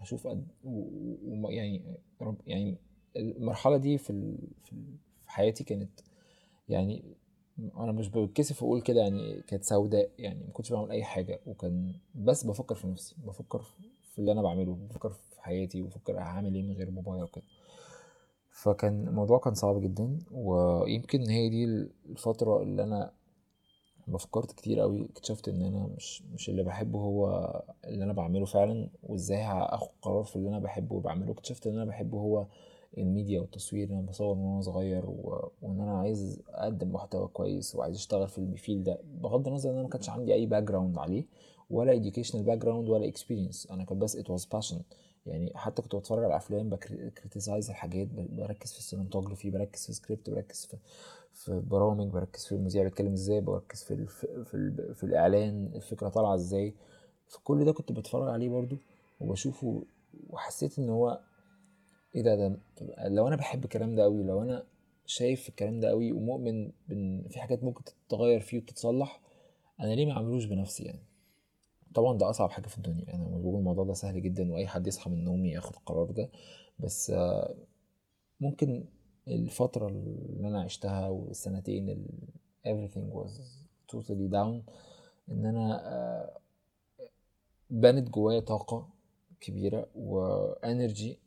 أشوف 0.00 0.26
قد 0.26 0.46
و- 0.64 0.86
و- 1.46 1.50
يعني 1.50 1.82
رب 2.22 2.36
يعني 2.46 2.76
المرحلة 3.16 3.76
دي. 3.76 3.98
في 3.98 4.10
ال- 4.10 4.48
في 4.64 4.76
حياتي 5.26 5.64
كانت 5.64 5.90
يعني 6.70 7.02
أنا 7.76 7.92
مش 7.92 8.08
بتكسف 8.08 8.62
أقول 8.62 8.80
كده 8.82 9.00
يعني 9.00 9.42
كانت 9.42 9.64
سوداء 9.64 10.10
يعني 10.18 10.44
ما 10.44 10.52
كنتش 10.52 10.72
بعمل 10.72 10.90
أي 10.90 11.04
حاجة 11.04 11.40
وكان 11.46 11.94
بس 12.14 12.44
بفكر 12.46 12.74
في 12.74 12.86
نفسي 12.86 13.16
بفكر 13.26 13.62
في 14.12 14.18
اللي 14.18 14.32
أنا 14.32 14.42
بعمله 14.42 14.74
بفكر 14.90 15.10
في 15.10 15.42
حياتي 15.42 15.82
وبفكر 15.82 16.18
هعمل 16.18 16.54
إيه 16.54 16.62
من 16.62 16.72
غير 16.72 16.90
بابايا 16.90 17.22
وكده. 17.22 17.44
فكان 18.50 19.08
الموضوع 19.08 19.38
كان 19.38 19.54
صعب 19.54 19.80
جدا 19.80 20.18
ويمكن 20.32 21.30
هي 21.30 21.48
دي 21.48 21.64
الفترة 22.10 22.62
اللي 22.62 22.82
أنا 22.82 23.12
لما 24.08 24.18
فكرت 24.18 24.52
كتير 24.52 24.80
قوي 24.80 25.04
اكتشفت 25.04 25.48
إن 25.48 25.62
أنا 25.62 25.86
مش 25.96 26.22
مش 26.22 26.48
اللي 26.48 26.62
بحبه 26.62 26.98
هو 26.98 27.52
اللي 27.84 28.04
أنا 28.04 28.12
بعمله 28.12 28.44
فعلا 28.44 28.88
وإزاي 29.02 29.38
هاخد 29.42 29.88
قرار 30.02 30.24
في 30.24 30.36
اللي 30.36 30.48
أنا 30.48 30.58
بحبه 30.58 30.96
وبعمله. 30.96 31.32
اكتشفت 31.32 31.66
إن 31.66 31.74
أنا 31.74 31.84
بحبه 31.84 32.18
هو 32.18 32.46
الميديا 32.98 33.40
والتصوير 33.40 33.88
أنا 33.90 34.00
بصور 34.00 34.34
من 34.34 34.44
وأنا 34.44 34.60
صغير 34.60 35.06
و... 35.06 35.50
وإن 35.62 35.80
أنا 35.80 35.98
عايز 35.98 36.42
أقدم 36.48 36.92
محتوى 36.92 37.28
كويس 37.28 37.74
وعايز 37.76 37.96
أشتغل 37.96 38.28
في 38.28 38.38
ال 38.38 38.46
field 38.46 38.84
ده 38.84 38.98
بغض 39.22 39.48
النظر 39.48 39.70
إن 39.70 39.74
أنا 39.74 39.82
ما 39.82 39.88
كانش 39.88 40.10
عندي 40.10 40.34
أي 40.34 40.46
background 40.46 40.98
عليه 40.98 41.24
ولا 41.70 42.02
educational 42.02 42.36
background 42.36 42.88
ولا 42.88 43.08
experience 43.08 43.68
أنا 43.70 43.84
كان 43.84 43.98
بس 43.98 44.16
it 44.16 44.24
was 44.24 44.44
passion. 44.58 44.76
يعني 45.26 45.52
حتى 45.54 45.82
كنت 45.82 45.96
بتفرج 45.96 46.24
على 46.24 46.36
أفلام 46.36 46.68
ب 46.70 46.80
criticize 46.80 47.70
الحاجات 47.70 48.08
بركز 48.12 48.72
في 48.72 48.78
ال 48.78 48.83
cinematography 48.83 49.50
بركز 49.50 49.86
في 49.86 49.92
سكريبت 49.92 50.30
بركز 50.30 50.64
في 50.66 50.76
في 51.32 51.62
برامج 51.70 52.06
بركز 52.06 52.46
في 52.46 52.52
المذيع 52.54 52.82
بيتكلم 52.82 53.12
إزاي 53.12 53.40
بركز 53.40 53.82
في 53.82 53.94
الف... 53.94 54.26
في, 54.44 54.54
ال... 54.54 54.94
في 54.94 55.04
الإعلان 55.04 55.70
الفكرة 55.74 56.08
طالعة 56.08 56.34
إزاي. 56.34 56.74
فكل 57.28 57.64
ده 57.64 57.72
كنت 57.72 57.92
بتفرج 57.92 58.28
عليه 58.28 58.48
برضو 58.48 58.76
وبشوفه 59.20 59.82
وحسيت 60.30 60.78
إن 60.78 60.88
هو 60.88 61.20
إيه 62.14 62.22
ده 62.22 62.34
ده 62.36 62.60
لو 63.08 63.28
أنا 63.28 63.36
بحب 63.36 63.64
الكلام 63.64 63.94
ده 63.94 64.02
قوي 64.02 64.22
لو 64.22 64.42
أنا 64.42 64.64
شايف 65.06 65.48
الكلام 65.48 65.80
ده 65.80 65.88
قوي 65.88 66.12
ومؤمن 66.12 66.72
بإن 66.88 67.28
في 67.30 67.40
حاجات 67.40 67.64
ممكن 67.64 67.84
تتغير 67.84 68.40
فيه 68.40 68.58
وتتصلح 68.58 69.20
أنا 69.80 69.94
ليه 69.94 70.06
ما 70.06 70.12
أعملوش 70.12 70.44
بنفسي 70.44 70.84
يعني؟ 70.84 71.02
طبعا 71.94 72.18
ده 72.18 72.30
أصعب 72.30 72.50
حاجة 72.50 72.66
في 72.66 72.76
الدنيا 72.76 73.14
أنا 73.14 73.24
بقول 73.38 73.58
الموضوع 73.58 73.84
ده 73.84 73.94
سهل 73.94 74.22
جدا 74.22 74.52
وأي 74.52 74.66
حد 74.66 74.86
يصحى 74.86 75.10
من 75.10 75.16
النوم 75.18 75.44
ياخد 75.46 75.74
القرار 75.74 76.10
ده 76.10 76.30
بس 76.78 77.12
ممكن 78.40 78.84
الفترة 79.28 79.88
اللي 79.88 80.48
أنا 80.48 80.60
عشتها 80.62 81.08
والسنتين 81.08 82.06
everything 82.66 83.14
was 83.16 83.30
totally 83.92 84.32
down 84.32 84.70
إن 85.30 85.46
أنا 85.46 85.80
آه، 85.88 86.38
بنت 87.70 88.10
جوايا 88.10 88.40
طاقة 88.40 88.88
كبيرة 89.40 89.86
وانرجي 89.94 91.18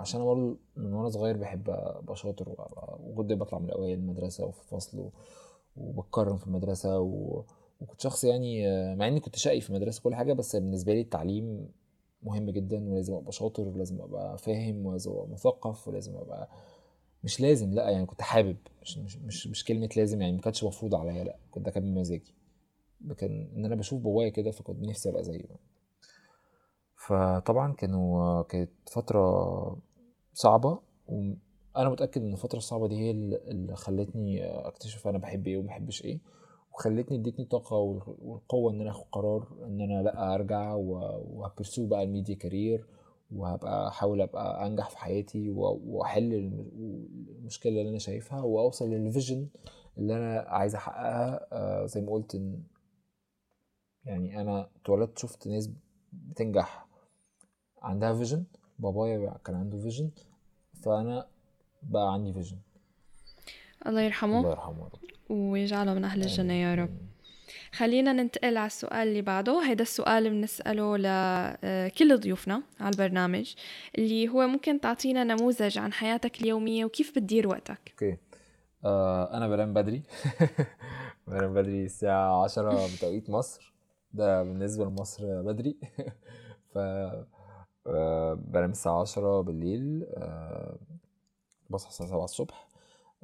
عشان 0.00 0.20
أنا 0.20 0.28
برضه 0.30 0.56
من 0.76 0.92
وأنا 0.92 1.08
صغير 1.08 1.36
بحب 1.36 1.70
أبقى 1.70 2.16
شاطر 2.16 2.54
وكنت 3.00 3.32
بطلع 3.32 3.58
من 3.58 3.64
الأوائل 3.64 3.98
المدرسة 3.98 4.46
وفي 4.46 4.60
الفصل 4.62 5.10
وبتكرم 5.76 6.36
في 6.36 6.46
المدرسة 6.46 7.00
و... 7.00 7.42
وكنت 7.80 8.00
شخص 8.00 8.24
يعني 8.24 8.66
مع 8.96 9.08
إني 9.08 9.20
كنت 9.20 9.36
شقي 9.36 9.60
في 9.60 9.70
المدرسة 9.70 10.02
كل 10.02 10.14
حاجة 10.14 10.32
بس 10.32 10.56
بالنسبة 10.56 10.92
لي 10.92 11.00
التعليم 11.00 11.68
مهم 12.22 12.50
جدا 12.50 12.88
ولازم 12.90 13.14
أبقى 13.14 13.32
شاطر 13.32 13.68
ولازم 13.68 14.00
أبقى 14.00 14.38
فاهم 14.38 14.86
ولازم 14.86 15.10
أبقى 15.10 15.28
مثقف 15.28 15.88
ولازم 15.88 16.16
أبقى 16.16 16.48
مش 17.24 17.40
لازم 17.40 17.70
لأ 17.74 17.90
يعني 17.90 18.06
كنت 18.06 18.22
حابب 18.22 18.56
مش 18.82 18.98
مش 18.98 19.16
مش, 19.18 19.46
مش 19.46 19.64
كلمة 19.64 19.88
لازم 19.96 20.20
يعني 20.20 20.32
ما 20.32 20.40
كانتش 20.40 20.64
مفروض 20.64 20.94
عليا 20.94 21.24
لأ 21.24 21.36
كنت 21.50 21.64
ده 21.64 21.70
كان 21.70 21.94
بمزاجي 21.94 22.34
كان 23.16 23.48
إن 23.56 23.64
أنا 23.64 23.74
بشوف 23.74 24.02
بابايا 24.02 24.28
كده 24.28 24.50
فكنت 24.50 24.82
نفسي 24.82 25.08
أبقى 25.08 25.24
زيه. 25.24 25.44
فطبعا 26.96 27.72
كانوا 27.72 28.42
كانت 28.42 28.70
فترة 28.90 29.78
صعبة 30.40 30.78
وأنا 31.08 31.90
متأكد 31.90 32.22
إن 32.22 32.32
الفترة 32.32 32.58
الصعبة 32.58 32.88
دي 32.88 32.96
هي 32.98 33.10
اللي 33.10 33.76
خلتني 33.76 34.44
أكتشف 34.44 35.08
أنا 35.08 35.18
بحب 35.18 35.46
إيه 35.46 35.56
ومبحبش 35.58 36.04
إيه 36.04 36.20
وخلتني 36.74 37.16
ادتني 37.18 37.44
طاقة 37.44 37.76
وال- 37.76 38.02
والقوة 38.22 38.72
إن 38.72 38.80
أنا 38.80 38.90
آخد 38.90 39.04
قرار 39.12 39.48
إن 39.64 39.80
أنا 39.80 40.02
لأ 40.02 40.34
أرجع 40.34 40.74
و- 40.74 41.24
وهبرسو 41.32 41.86
بقى 41.86 42.02
الميديا 42.02 42.34
كارير 42.34 42.86
وهبقى 43.36 43.88
أحاول 43.88 44.20
أبقى 44.20 44.66
أنجح 44.66 44.90
في 44.90 44.98
حياتي 44.98 45.50
و- 45.50 45.80
وأحل 45.86 46.34
الم- 46.34 47.06
المشكلة 47.38 47.72
اللي 47.80 47.90
أنا 47.90 47.98
شايفها 47.98 48.40
وأوصل 48.42 48.90
لل 48.90 49.04
vision 49.04 49.46
اللي 49.98 50.16
أنا 50.16 50.40
عايز 50.40 50.74
أحققها 50.74 51.46
آه، 51.52 51.86
زي 51.86 52.00
ما 52.00 52.12
قلت 52.12 52.34
إن 52.34 52.62
يعني 54.04 54.40
أنا 54.40 54.68
اتولدت 54.82 55.18
شفت 55.18 55.48
ناس 55.48 55.70
بتنجح 56.12 56.86
عندها 57.82 58.14
vision 58.14 58.44
بابايا 58.78 59.38
كان 59.44 59.56
عنده 59.56 59.78
vision 59.78 60.10
فأنا 60.82 61.26
بقى 61.82 62.12
عندي 62.12 62.32
vision. 62.32 62.56
الله 62.56 63.90
الله 63.90 64.00
يرحمه 64.00 64.50
يرحمه 64.50 64.78
يا 64.78 64.84
رب. 64.84 65.00
ويجعله 65.30 65.94
من 65.94 66.04
أهل 66.04 66.22
الجنة 66.22 66.52
يا 66.54 66.74
رب. 66.74 66.90
خلينا 67.72 68.12
ننتقل 68.12 68.56
على 68.56 68.66
السؤال 68.66 69.08
اللي 69.08 69.22
بعده. 69.22 69.62
هيدا 69.62 69.82
السؤال 69.82 70.30
بنسأله 70.30 70.96
لكل 70.96 72.18
ضيوفنا 72.18 72.62
على 72.80 72.92
البرنامج 72.92 73.54
اللي 73.98 74.28
هو 74.28 74.46
ممكن 74.46 74.80
تعطينا 74.80 75.24
نموذج 75.24 75.78
عن 75.78 75.92
حياتك 75.92 76.40
اليومية 76.40 76.84
وكيف 76.84 77.10
بتدير 77.10 77.48
وقتك؟ 77.48 77.90
أوكي. 77.92 78.16
آه 78.84 79.36
أنا 79.36 79.48
بنام 79.48 79.74
بدري. 79.74 80.02
بنام 81.28 81.54
بدري 81.54 81.84
الساعة 81.84 82.44
عشرة 82.44 82.96
بتوقيت 82.96 83.30
مصر. 83.30 83.74
ده 84.12 84.42
بالنسبة 84.42 84.84
لمصر 84.84 85.42
بدري. 85.42 85.76
ف 86.74 86.78
آه، 87.90 88.34
بنام 88.34 88.70
الساعة 88.70 89.00
عشرة 89.00 89.40
بالليل 89.40 90.06
آه، 90.14 90.76
بصحى 91.70 91.88
الساعة 91.90 92.08
سبعة 92.10 92.24
الصبح. 92.24 92.68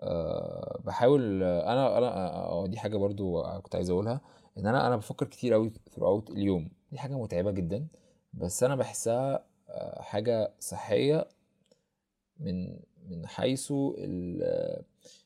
آه، 0.01 0.81
بحاول 0.85 1.43
أنا 1.43 1.99
أنا 1.99 2.09
آه، 2.35 2.67
دي 2.67 2.79
حاجة 2.79 2.97
برضو 2.97 3.43
كنت 3.63 3.75
عايز 3.75 3.91
أقولها 3.91 4.21
إن 4.59 4.67
أنا 4.67 4.87
أنا 4.87 4.97
بفكر 4.97 5.27
كتير 5.27 5.53
قوي 5.55 5.71
throughout 5.71 6.31
اليوم. 6.31 6.69
دي 6.93 6.99
حاجة 6.99 7.15
متعبة 7.19 7.51
جدا 7.51 7.87
بس 8.35 8.63
أنا 8.63 8.77
بحسها 8.77 9.45
آه، 9.69 10.03
حاجة 10.03 10.53
صحية 10.61 11.29
من 12.41 12.77
من 13.09 13.27
حيث 13.27 13.73
ال- 13.99 14.83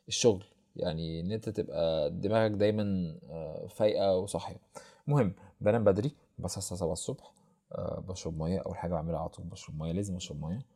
الشغل. 0.08 0.44
يعني 0.76 1.20
إن 1.20 1.32
أنت 1.32 1.48
تبقى 1.48 2.10
دماغك 2.10 2.50
دايما 2.50 3.14
فايقة 3.68 4.16
وصاحية. 4.16 4.56
المهم 5.08 5.32
بنام 5.60 5.84
بدري 5.84 6.14
بصحى 6.38 6.58
الساعة 6.58 6.80
7 6.80 6.92
الصبح. 6.92 7.32
بشرب 7.78 8.38
مية. 8.38 8.58
أول 8.58 8.76
حاجة 8.76 8.92
بعملها 8.92 9.18
على 9.20 9.28
طول 9.28 9.44
بشرب 9.44 9.78
مية 9.78 9.92
لازم 9.92 10.16
أشرب 10.16 10.40
مية. 10.44 10.66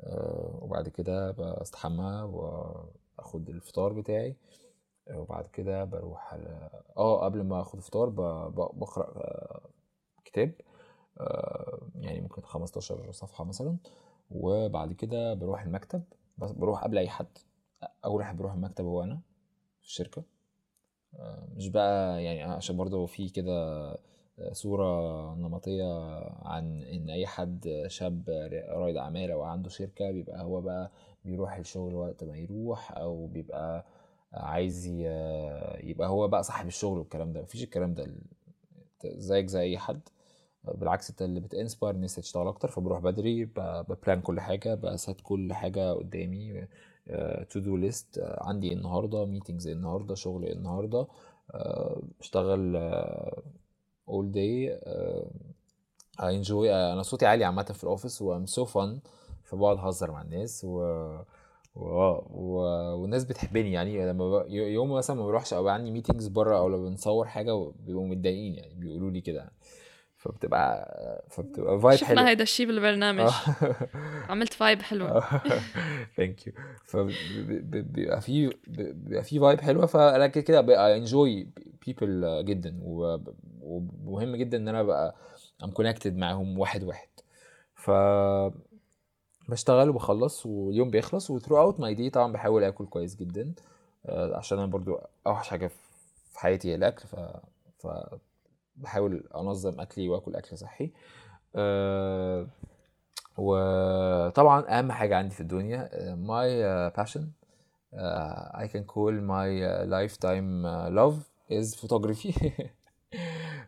آه، 0.00 0.58
وبعد 0.62 0.88
كده 0.88 1.30
بستحمى 1.30 2.22
وأخد 2.22 3.48
الفطار 3.48 3.92
بتاعي. 3.92 4.36
وبعد 5.14 5.46
كده 5.46 5.84
بروح 5.84 6.34
على 6.34 6.70
آه 6.96 7.24
قبل 7.24 7.42
ما 7.42 7.60
أخد 7.60 7.80
فطار 7.80 8.08
بقرأ 8.48 9.06
آه، 9.16 9.70
كتاب. 10.24 10.54
آه، 11.20 11.88
يعني 12.00 12.20
ممكن 12.20 12.42
15 12.42 13.12
صفحة 13.12 13.44
مثلا. 13.44 13.76
وبعد 14.30 14.92
كده 14.92 15.34
بروح 15.34 15.62
المكتب. 15.62 16.02
بروح 16.38 16.84
قبل 16.84 16.98
أي 16.98 17.08
حد. 17.08 17.38
أول 18.04 18.16
واحد 18.20 18.36
بروح 18.36 18.52
المكتب 18.52 18.84
هو 18.84 19.02
أنا 19.02 19.20
في 19.80 19.86
الشركة. 19.86 20.22
آه، 21.18 21.48
مش 21.56 21.68
بقى 21.68 22.24
يعني 22.24 22.42
عشان 22.42 22.76
برضه 22.76 23.06
في 23.06 23.28
كده 23.28 23.90
صورة 24.52 25.34
نمطية 25.34 25.84
عن 26.42 26.82
إن 26.82 27.10
أي 27.10 27.26
حد 27.26 27.84
شاب 27.86 28.22
رائد 28.68 28.96
أعمال 28.96 29.30
أو 29.30 29.42
عنده 29.42 29.68
شركة 29.68 30.10
بيبقى 30.10 30.42
هو 30.42 30.60
بقى 30.60 30.90
بيروح 31.24 31.56
الشغل 31.56 31.94
وقت 31.94 32.24
ما 32.24 32.36
يروح 32.36 32.92
أو 32.98 33.26
بيبقى 33.26 33.86
عايز 34.32 34.86
يبقى 35.84 36.08
هو 36.08 36.28
بقى 36.28 36.42
صاحب 36.42 36.66
الشغل 36.66 36.98
والكلام 36.98 37.32
ده. 37.32 37.42
مفيش 37.42 37.62
الكلام 37.62 37.94
ده 37.94 38.06
زيك 39.06 39.46
زي 39.46 39.60
أي 39.60 39.78
حد. 39.78 40.00
بالعكس 40.64 41.10
انت 41.10 41.22
اللي 41.22 41.40
بت 41.40 41.52
inspire 41.52 41.94
الناس 41.94 42.14
تشتغل 42.14 42.48
أكتر 42.48 42.68
فبروح 42.68 43.00
بدري 43.00 43.44
ب 43.88 43.94
plan 43.94 44.20
كل 44.20 44.40
حاجة 44.40 44.74
ب 44.74 44.86
set 44.86 45.20
كل 45.22 45.52
حاجة 45.52 45.92
قدامي 45.92 46.66
to 47.50 47.60
do 47.60 47.76
list 47.76 48.22
عندي 48.40 48.72
النهارده 48.72 49.24
meetings 49.24 49.68
النهارده 49.68 50.14
شغل 50.14 50.44
النهارده 50.48 51.06
آه، 51.54 52.02
بشتغل 52.20 52.76
all 54.08 54.30
day 54.32 54.78
I 56.20 56.44
enjoy 56.44 56.52
أنا 56.70 57.02
صوتي 57.02 57.26
عالي 57.26 57.44
عامة 57.44 57.62
في 57.62 57.84
ال 57.84 57.89
office 57.89 58.22
و 58.22 58.38
I'm 58.38 58.48
so 58.48 58.64
fun 58.72 59.08
فبقعد 59.44 59.76
أهزر 59.78 60.10
مع 60.10 60.22
الناس 60.22 60.64
و 60.64 60.78
و... 61.74 61.88
و... 62.30 62.60
والناس 62.96 63.24
بتحبني 63.24 63.72
يعني. 63.72 64.06
لما 64.06 64.38
ب... 64.38 64.46
يوم 64.50 64.92
مثلا 64.92 65.16
ما 65.16 65.26
بروحش 65.26 65.52
أو 65.54 65.68
عندي 65.68 65.90
meetings 65.90 66.28
بره 66.28 66.58
أو 66.58 66.68
لو 66.68 66.88
بنصور 66.88 67.26
حاجة 67.26 67.72
بيبقوا 67.86 68.06
متضايقين 68.06 68.54
يعني 68.54 68.74
بيقولوا 68.74 69.10
لي 69.10 69.20
كده. 69.20 69.50
فبتبقى 70.16 71.24
فبتبقى 71.30 71.80
vibe 71.80 71.96
شفنا 71.98 72.08
حلو 72.08 72.26
هيدا 72.26 72.42
الشيء 72.42 72.66
بالبرنامج. 72.66 73.30
عملت 74.30 74.52
vibe 74.52 74.82
حلوة. 74.82 75.20
thank 76.16 76.46
you 76.46 76.52
فبيبقى 76.84 78.20
في 78.20 78.50
بيبقى 78.66 79.22
في 79.22 79.40
vibe 79.40 79.60
حلوة 79.60 79.86
فأنا 79.86 80.26
كده 80.26 80.44
كده 80.44 80.96
enjoy 80.96 81.48
people 81.86 82.44
جدا 82.44 82.78
وب- 82.82 83.34
ومهم 83.66 84.36
جدا 84.36 84.56
إن 84.56 84.68
أنا 84.68 84.80
أبقى 84.80 85.14
أم 85.64 85.70
connected 85.70 86.16
معاهم 86.16 86.58
واحد 86.58 86.84
واحد. 86.84 87.08
ف 87.74 87.90
بشتغل 89.48 89.88
وبخلص 89.88 90.46
واليوم 90.46 90.90
بيخلص 90.90 91.30
و 91.30 91.58
throughout 91.58 91.80
my 91.80 91.94
day 91.94 92.10
طبعا 92.10 92.32
بحاول 92.32 92.64
آكل 92.64 92.86
كويس 92.86 93.16
جدا 93.16 93.52
آه، 94.06 94.36
عشان 94.36 94.58
أنا 94.58 94.66
برضو 94.66 94.98
أوحش 95.26 95.48
حاجة 95.48 95.66
في 96.32 96.38
حياتي 96.40 96.70
هي 96.70 96.74
الأكل 96.74 97.08
ف 97.08 97.16
ف 97.78 97.88
بحاول 98.76 99.24
أنظم 99.36 99.80
أكلي 99.80 100.08
وآكل 100.08 100.36
أكل 100.36 100.58
صحي. 100.58 100.92
آه، 101.56 102.46
وطبعا 103.38 104.78
أهم 104.78 104.92
حاجة 104.92 105.16
عندي 105.16 105.34
في 105.34 105.40
الدنيا 105.40 106.14
my 106.14 106.62
passion 106.90 107.30
can 108.72 108.84
call 108.84 109.12
my 109.12 109.48
uh, 109.62 109.84
lifetime 109.86 110.64
uh, 110.64 110.90
love 110.90 111.16
is 111.50 111.74
photography. 111.74 112.34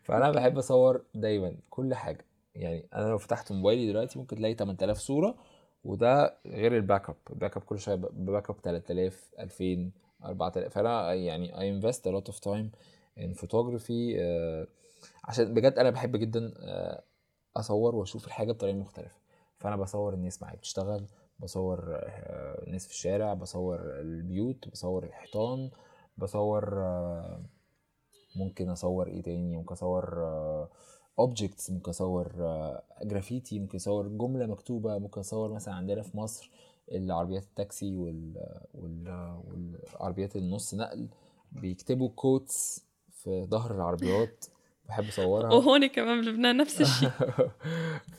فأنا 0.09 0.31
بحب 0.31 0.59
أصور 0.59 1.03
دايما 1.15 1.57
كل 1.71 1.95
حاجة. 1.95 2.25
يعني 2.55 2.89
أنا 2.95 3.09
لو 3.09 3.19
فتحت 3.19 3.53
موبايلي 3.53 3.87
دلوقتي 3.93 4.19
ممكن 4.19 4.37
تلاقي 4.37 4.55
8000 4.55 4.99
صورة 4.99 5.37
وده 5.85 6.39
غير 6.47 6.77
ال 6.77 7.11
backup 7.11 7.17
ال 7.31 7.57
backup 7.57 7.63
كل 7.63 7.79
شوية 7.79 7.95
ب 7.95 8.51
backup 8.51 8.57
3000 8.63 9.35
2000 9.39 9.91
4000 10.25 10.73
فأنا 10.75 11.15
يعني 11.15 11.81
invest 11.81 11.97
a 11.97 12.13
lot 12.21 12.33
of 12.33 12.37
time 12.37 12.67
in 13.21 13.35
photography 13.41 14.17
uh, 14.17 14.69
عشان 15.25 15.55
بجد 15.55 15.73
أنا 15.79 15.91
بحب 15.91 16.17
جدا 16.17 16.53
uh, 16.55 17.01
أصور 17.57 17.97
وأشوف 17.97 18.27
الحاجة 18.27 18.53
بطريقة 18.53 18.77
مختلفة. 18.77 19.19
فأنا 19.59 19.77
بصور 19.77 20.15
الناس 20.15 20.43
معايا 20.43 20.57
بتشتغل 20.57 21.07
بصور 21.41 21.95
آه، 21.95 22.65
الناس 22.67 22.87
في 22.87 22.93
الشارع 22.93 23.35
بصور 23.35 23.81
البيوت 24.01 24.69
بصور 24.69 25.05
الحيطان 25.05 25.71
بصور 26.19 26.83
آه، 26.83 27.41
ممكن 28.37 28.71
أصور 28.71 29.07
إيه 29.07 29.23
تاني؟ 29.23 29.57
ممكن 29.57 29.73
أصور 29.73 30.25
objects 31.19 31.71
ممكن 31.71 31.91
أصور 31.91 32.33
جرافيتي 33.03 33.59
ممكن 33.59 33.77
أصور 33.77 34.09
جملة 34.09 34.47
مكتوبة 34.47 34.99
ممكن 34.99 35.21
أصور 35.21 35.53
مثلا 35.53 35.75
عندنا 35.75 36.03
في 36.03 36.17
مصر 36.17 36.51
العربيات 36.93 37.43
التاكسي 37.43 37.97
وال... 37.97 38.35
وال... 38.75 39.37
والعربيات 39.45 40.37
النص 40.37 40.75
نقل 40.75 41.09
بيكتبوا 41.53 42.09
quotes 42.09 42.85
في 43.11 43.45
ظهر 43.45 43.75
العربيات 43.75 44.45
بحب 44.89 45.05
أصورها. 45.05 45.55
وهون 45.55 45.87
كمان 45.87 46.21
بلبنان 46.21 46.57
نفس 46.57 46.81
الشيء. 46.87 47.11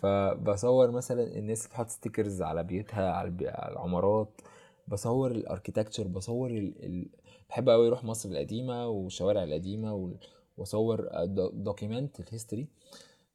فبصور 0.01 0.91
مثلا 0.91 1.23
الناس 1.23 1.67
بتحط 1.67 1.89
stickers 1.89 2.41
على 2.41 2.63
بيوتها 2.63 3.11
على, 3.11 3.29
العمارات 3.71 4.41
بصور 4.87 5.31
ال 5.31 5.37
architecture 5.37 6.07
بصور 6.07 6.49
ال... 6.49 6.85
ال... 6.85 7.09
بحب 7.49 7.69
قوي 7.69 7.87
أروح 7.87 8.03
مصر 8.03 8.29
القديمة 8.29 8.87
والشوارع 8.87 9.43
القديمة. 9.43 10.13
وأصور 10.57 11.09
document 11.53 12.19
ال 12.19 12.25
history 12.25 12.67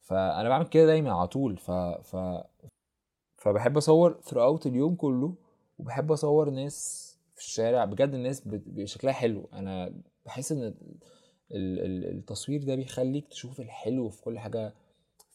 فأنا 0.00 0.48
بعمل 0.48 0.66
كده 0.66 0.86
دايما 0.86 1.12
على 1.12 1.28
طول. 1.28 1.56
ف... 1.56 1.70
ف... 1.70 2.16
فبحب 3.36 3.76
أصور 3.76 4.20
throughout 4.26 4.66
اليوم 4.66 4.94
كله 4.94 5.34
وبحب 5.78 6.12
أصور 6.12 6.50
ناس 6.50 7.04
في 7.34 7.40
الشارع. 7.40 7.84
بجد 7.84 8.14
الناس. 8.14 8.42
شكلها 8.84 9.12
حلو. 9.12 9.48
أنا 9.52 9.94
بحس 10.26 10.52
إن 10.52 10.62
ال- 10.62 10.98
ال- 11.52 12.10
التصوير 12.18 12.62
ده 12.64 12.74
بيخليك 12.74 13.28
تشوف 13.28 13.60
الحلو 13.60 14.08
في 14.08 14.22
كل 14.22 14.38
حاجة 14.38 14.74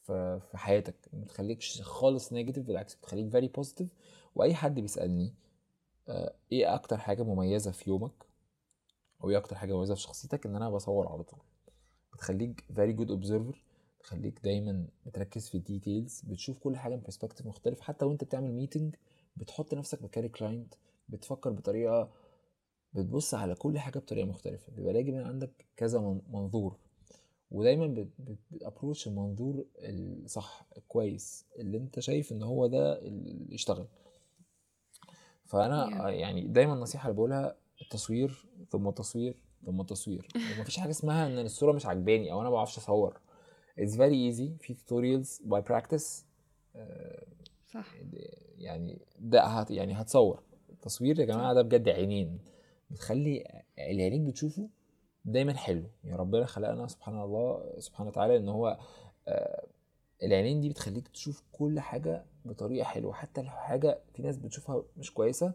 في 0.05 0.39
حياتك. 0.55 0.95
ما 1.13 1.19
بتخليكش 1.23 1.81
خالص 1.81 2.33
negative 2.33 2.65
بالعكس 2.67 2.95
بتخليك 2.95 3.29
very 3.29 3.47
positive 3.47 3.87
وأي 4.35 4.53
حد 4.55 4.79
بيسألني 4.79 5.33
آه، 6.09 6.33
إيه 6.51 6.75
أكتر 6.75 6.97
حاجة 6.97 7.23
مميزة 7.23 7.71
في 7.71 7.89
يومك؟ 7.89 8.28
أو 9.23 9.29
إيه 9.29 9.37
أكتر 9.37 9.55
حاجة 9.55 9.73
مميزة 9.77 9.95
في 9.95 10.01
شخصيتك؟ 10.01 10.45
إن 10.45 10.55
أنا 10.55 10.69
بصور 10.69 11.07
على 11.07 11.23
طول. 11.23 11.39
بتخليك 12.13 12.63
very 12.75 12.93
good 12.93 13.11
observer 13.11 13.63
بتخليك 13.99 14.39
دايما 14.43 14.85
بتركز 15.05 15.49
في 15.49 15.55
ال 15.55 15.63
details 15.63 16.21
بتشوف 16.21 16.57
كل 16.59 16.77
حاجة 16.77 16.95
من 16.95 17.01
perspective 17.01 17.47
مختلف 17.47 17.79
حتى 17.81 18.05
وأنت 18.05 18.23
بتعمل 18.23 18.51
meeting 18.53 18.95
بتحط 19.37 19.73
نفسك 19.73 20.03
مكان 20.03 20.23
ال 20.25 20.32
client 20.32 20.73
بتفكر 21.09 21.49
بطريقة 21.51 22.09
بتبص 22.93 23.33
على 23.33 23.55
كل 23.55 23.79
حاجة 23.79 23.99
بطريقة 23.99 24.25
مختلفة. 24.27 24.71
بيبقى 24.71 24.93
لاقي 24.93 25.11
من 25.11 25.23
عندك 25.23 25.65
كذا 25.77 25.99
من- 25.99 26.21
منظور. 26.29 26.77
ودايما 27.51 28.07
بتابروش 28.51 29.07
المنظور 29.07 29.65
الصح 29.79 30.65
الكويس 30.77 31.45
اللي 31.59 31.77
أنت 31.77 31.99
شايف 31.99 32.31
إن 32.31 32.43
هو 32.43 32.67
ده 32.67 32.99
اللي 33.01 33.53
يشتغل. 33.53 33.87
فأنا. 35.45 36.09
يعني 36.09 36.47
دايما 36.47 36.73
النصيحه 36.73 37.05
اللي 37.09 37.15
بقولها 37.15 37.55
التصوير 37.81 38.45
ثم 38.69 38.87
التصوير 38.87 39.43
ثم 39.65 39.81
التصوير. 39.81 40.27
ومفيش 40.57 40.79
حاجة 40.79 40.89
اسمها 40.89 41.27
إن 41.27 41.39
الصورة 41.39 41.71
مش 41.71 41.85
عجباني 41.85 42.31
أو 42.31 42.41
أنا 42.41 42.49
ما 42.49 42.55
بعرفش 42.55 42.77
أصور. 42.77 43.19
It's 43.79 43.93
very 43.93 44.31
easy. 44.31 44.63
في 44.63 45.23
by 45.49 45.61
practice. 45.71 46.23
آه، 46.75 47.25
صح. 47.73 47.95
يعني 48.57 48.99
ده 49.19 49.43
هت 49.43 49.71
يعني 49.71 49.93
هتصور. 49.93 50.43
التصوير 50.69 51.19
يا 51.19 51.25
جماعة 51.25 51.53
ده 51.53 51.61
بجد 51.61 51.89
عينين. 51.89 52.39
بتخلي 52.89 53.63
العينين 53.79 54.25
بتشوفه 54.25 54.69
دايما 55.25 55.53
حلو. 55.53 55.83
يعني 56.03 56.17
ربنا 56.17 56.45
خلقنا 56.45 56.87
سبحان 56.87 57.21
الله 57.21 57.73
سبحانه 57.79 58.09
وتعالى 58.09 58.37
إن 58.37 58.49
هو 58.49 58.77
آه، 59.27 59.65
العينين 60.23 60.61
دي 60.61 60.69
بتخليك 60.69 61.07
تشوف 61.07 61.43
كل 61.51 61.79
حاجة 61.79 62.25
بطريقة 62.45 62.83
حلوة. 62.83 63.13
حتى 63.13 63.41
لو 63.41 63.49
حاجة 63.49 63.99
في 64.13 64.21
ناس 64.21 64.37
بتشوفها 64.37 64.83
مش 64.97 65.13
كويسة 65.13 65.53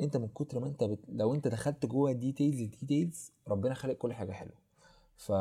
انت 0.00 0.16
من 0.16 0.28
كتر 0.28 0.60
ما 0.60 0.66
انت 0.66 0.84
بت... 0.84 0.98
لو 1.08 1.34
انت 1.34 1.48
دخلت 1.48 1.86
جوه 1.86 2.10
ال 2.10 2.16
details 2.16 2.60
ال 2.60 2.69
details 2.69 3.32
ربنا 3.48 3.74
خلق 3.74 3.92
كل 3.92 4.12
حاجة 4.12 4.32
حلوة. 4.32 4.54
ف 5.16 5.32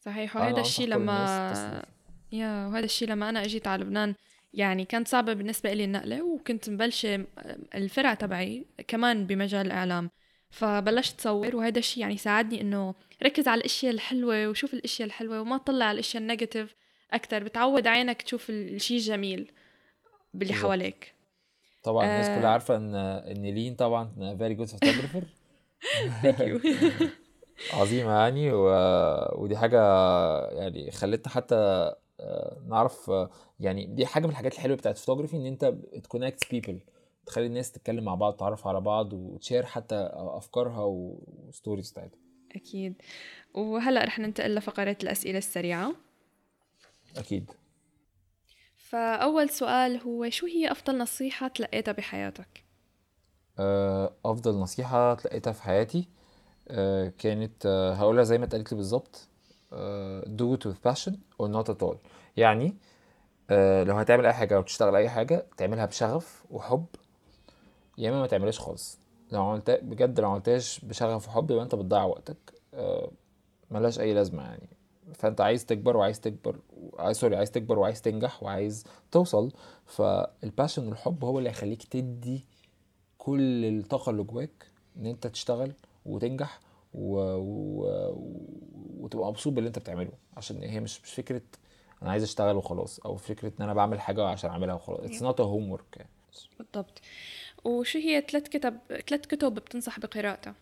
صحيح. 0.00 0.36
وهذا 0.36 0.60
الشيء 0.60 0.86
لما. 0.86 1.84
يا 2.32 2.66
وهذا 2.66 2.84
الشيء 2.84 3.08
لما 3.08 3.28
أنا 3.28 3.44
أجيت 3.44 3.66
على 3.66 3.84
لبنان 3.84 4.14
يعني 4.54 4.84
كانت 4.84 5.08
صعبة 5.08 5.32
بالنسبة 5.32 5.72
لي 5.72 5.84
النقلة 5.84 6.22
وكنت 6.22 6.70
مبلشة 6.70 7.26
الفرع 7.74 8.14
تبعي 8.14 8.66
كمان 8.88 9.26
بمجال 9.26 9.66
الإعلام. 9.66 10.10
فبلشت 10.50 11.20
صور 11.20 11.56
وهذا 11.56 11.78
الشيء 11.78 12.00
يعني 12.00 12.16
ساعدني 12.16 12.60
إنه 12.60 12.94
ركز 13.22 13.48
على 13.48 13.58
الأشياء 13.58 13.92
الحلوة 13.92 14.48
وشوف 14.48 14.74
الأشياء 14.74 15.06
الحلوة 15.06 15.40
وما 15.40 15.58
تطلع 15.58 15.84
على 15.84 15.94
الأشياء 15.94 16.22
ال 16.22 16.28
negative 16.28 16.74
أكتر. 17.12 17.44
بتعود 17.44 17.86
عينك 17.86 18.22
تشوف 18.22 18.50
الشيء 18.50 18.96
الجميل 18.96 19.50
باللي. 20.34 20.54
حواليك. 20.54 21.17
طبعا 21.82 22.04
الناس 22.04 22.26
آه. 22.26 22.38
كلها 22.38 22.50
عارفة 22.50 22.76
إن 22.76 22.94
إن 22.94 23.42
لين 23.42 23.74
طبعا 23.74 24.36
very 24.38 24.54
good 24.54 24.66
photographer 24.66 25.24
Thank 26.22 26.38
you. 26.38 27.04
عظيمة 27.74 28.12
يعني 28.12 28.52
و... 28.52 28.68
ودي 29.42 29.56
حاجة 29.56 29.80
يعني 30.50 30.90
خلتنا 30.90 31.32
حتى 31.32 31.56
آه، 32.20 32.62
نعرف 32.68 33.10
آه، 33.10 33.30
يعني 33.60 33.86
دي 33.86 34.06
حاجة 34.06 34.24
من 34.24 34.30
الحاجات 34.30 34.54
الحلوة 34.54 34.76
بتاعت 34.76 34.94
الفوتوغرافي 34.96 35.36
إن 35.36 35.46
أنت 35.46 35.74
ت 36.02 36.08
connect 36.08 36.50
people 36.50 36.80
تخلي 37.26 37.46
الناس 37.46 37.72
تتكلم 37.72 38.04
مع 38.04 38.14
بعض 38.14 38.36
تعرف 38.36 38.66
على 38.66 38.80
بعض 38.80 39.12
وت 39.12 39.27
share 39.27 39.66
حتى 39.66 40.10
أفكارها 40.14 40.84
و 40.84 40.97
stories 40.97 41.90
بتاعتها. 41.90 42.18
أكيد. 42.56 43.02
وهلأ 43.54 44.04
رح 44.04 44.18
ننتقل 44.18 44.54
لفقره 44.54 44.96
الأسئلة 45.02 45.38
السريعة. 45.38 45.92
أكيد. 47.16 47.50
فأول 48.90 49.48
سؤال 49.50 50.00
هو 50.00 50.30
شو 50.30 50.46
هي 50.46 50.70
أفضل 50.72 50.98
نصيحة 50.98 51.48
تلقيتها 51.48 51.92
بحياتك؟ 51.92 52.64
آه، 53.58 54.12
أفضل 54.24 54.54
نصيحة 54.54 55.14
تلقيتها 55.14 55.52
في 55.52 55.62
حياتي 55.62 56.08
آه، 56.68 57.12
كانت 57.18 57.66
آه، 57.66 57.92
هقولها 57.94 58.24
زي 58.24 58.38
ما 58.38 58.44
اتقالت 58.44 58.72
لي 58.72 58.76
بالظبط 58.76 59.28
do 60.26 60.56
it 60.56 60.64
with 60.68 60.90
passion 60.90 61.12
or 61.42 61.46
not 61.48 61.68
at 61.70 61.82
all. 61.86 61.96
يعني 62.36 62.76
لو 63.84 63.94
هتعمل 63.94 64.26
أي 64.26 64.32
حاجة 64.32 64.56
أو 64.56 64.62
تشتغل 64.62 64.96
أي 64.96 65.08
حاجة 65.08 65.46
تعملها 65.56 65.86
بشغف 65.86 66.44
وحب 66.50 66.86
يا 67.98 68.10
إما 68.10 68.20
ما 68.20 68.26
تعملهاش 68.26 68.58
خالص. 68.58 68.98
لو 69.32 69.42
عملت 69.44 69.70
بجد 69.70 70.20
لو 70.20 70.30
عملتهاش 70.30 70.80
بشغف 70.84 71.28
وحب 71.28 71.50
يبقى 71.50 71.64
أنت 71.64 71.74
بتضيع 71.74 72.04
وقتك 72.04 72.36
ملهاش 73.70 74.00
أي 74.00 74.14
لازمة 74.14 74.42
يعني. 74.42 74.77
فانت 75.14 75.40
عايز 75.40 75.66
تكبر 75.66 75.96
وعايز 75.96 76.20
تكبر 76.20 76.58
sorry 77.12 77.36
عايز 77.36 77.50
تكبر 77.50 77.78
وعايز 77.78 78.02
تنجح 78.02 78.42
وعايز 78.42 78.84
توصل 79.10 79.52
فال 79.86 80.09
passion 80.09 80.88
والحب 80.88 81.24
هو 81.24 81.38
اللي 81.38 81.50
هيخليك 81.50 81.82
تدي 81.82 82.44
كل 83.18 83.64
الطاقة 83.64 84.10
اللي 84.10 84.22
جواك 84.22 84.66
إن 84.96 85.06
أنت 85.06 85.26
تشتغل 85.26 85.72
وتنجح 86.06 86.60
و... 86.94 87.18
و... 87.18 88.14
وتبقى 89.00 89.28
مبسوط 89.28 89.52
باللي 89.52 89.68
أنت 89.68 89.78
بتعمله. 89.78 90.12
عشان 90.36 90.62
هي 90.62 90.80
مش 90.80 91.02
مش 91.02 91.12
فكرة 91.14 91.42
أنا 92.02 92.10
عايز 92.10 92.22
أشتغل 92.22 92.56
وخلاص 92.56 92.98
أو 93.00 93.16
فكرة 93.16 93.48
إن 93.58 93.62
أنا 93.64 93.74
بعمل 93.74 94.00
حاجة 94.00 94.24
عشان 94.24 94.50
أعملها 94.50 94.74
وخلاص. 94.74 95.00
it's 95.00 95.22
not 95.22 95.40
a 95.40 95.44
homework 95.44 96.06
بالضبط. 96.58 97.00
وشو 97.64 97.98
هي 97.98 98.24
ثلاث 98.30 98.48
كتب 98.48 98.78
ثلاث 99.08 99.20
كتب 99.26 99.54
بتنصح 99.54 100.00
بقراءتها؟ 100.00 100.54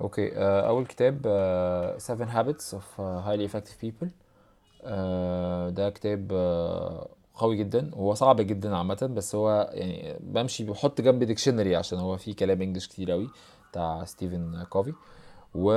okay 0.00 0.30
uh, 0.30 0.34
أول 0.38 0.86
كتاب 0.86 1.18
uh, 1.22 2.02
Seven 2.02 2.28
Habits 2.34 2.76
of 2.78 3.00
Highly 3.26 3.50
Effective 3.50 3.84
People. 3.86 4.08
uh, 4.82 4.86
ده 5.70 5.90
كتاب 5.90 6.32
قوي 7.34 7.56
جدا 7.56 7.90
وهو 7.94 8.14
صعب 8.14 8.40
جدا 8.40 8.76
عامة 8.76 9.10
بس 9.14 9.34
هو 9.34 9.70
يعني 9.72 10.16
بمشي 10.20 10.64
بحط 10.64 11.00
جنب 11.00 11.24
dictionary 11.24 11.76
عشان 11.76 11.98
هو 11.98 12.16
فيه 12.16 12.36
كلام 12.36 12.62
English 12.62 12.88
كتير 12.88 13.12
أوي 13.12 13.28
بتاع 13.70 14.04
ستيفن 14.04 14.64
كوفي 14.70 14.92
و 15.54 15.70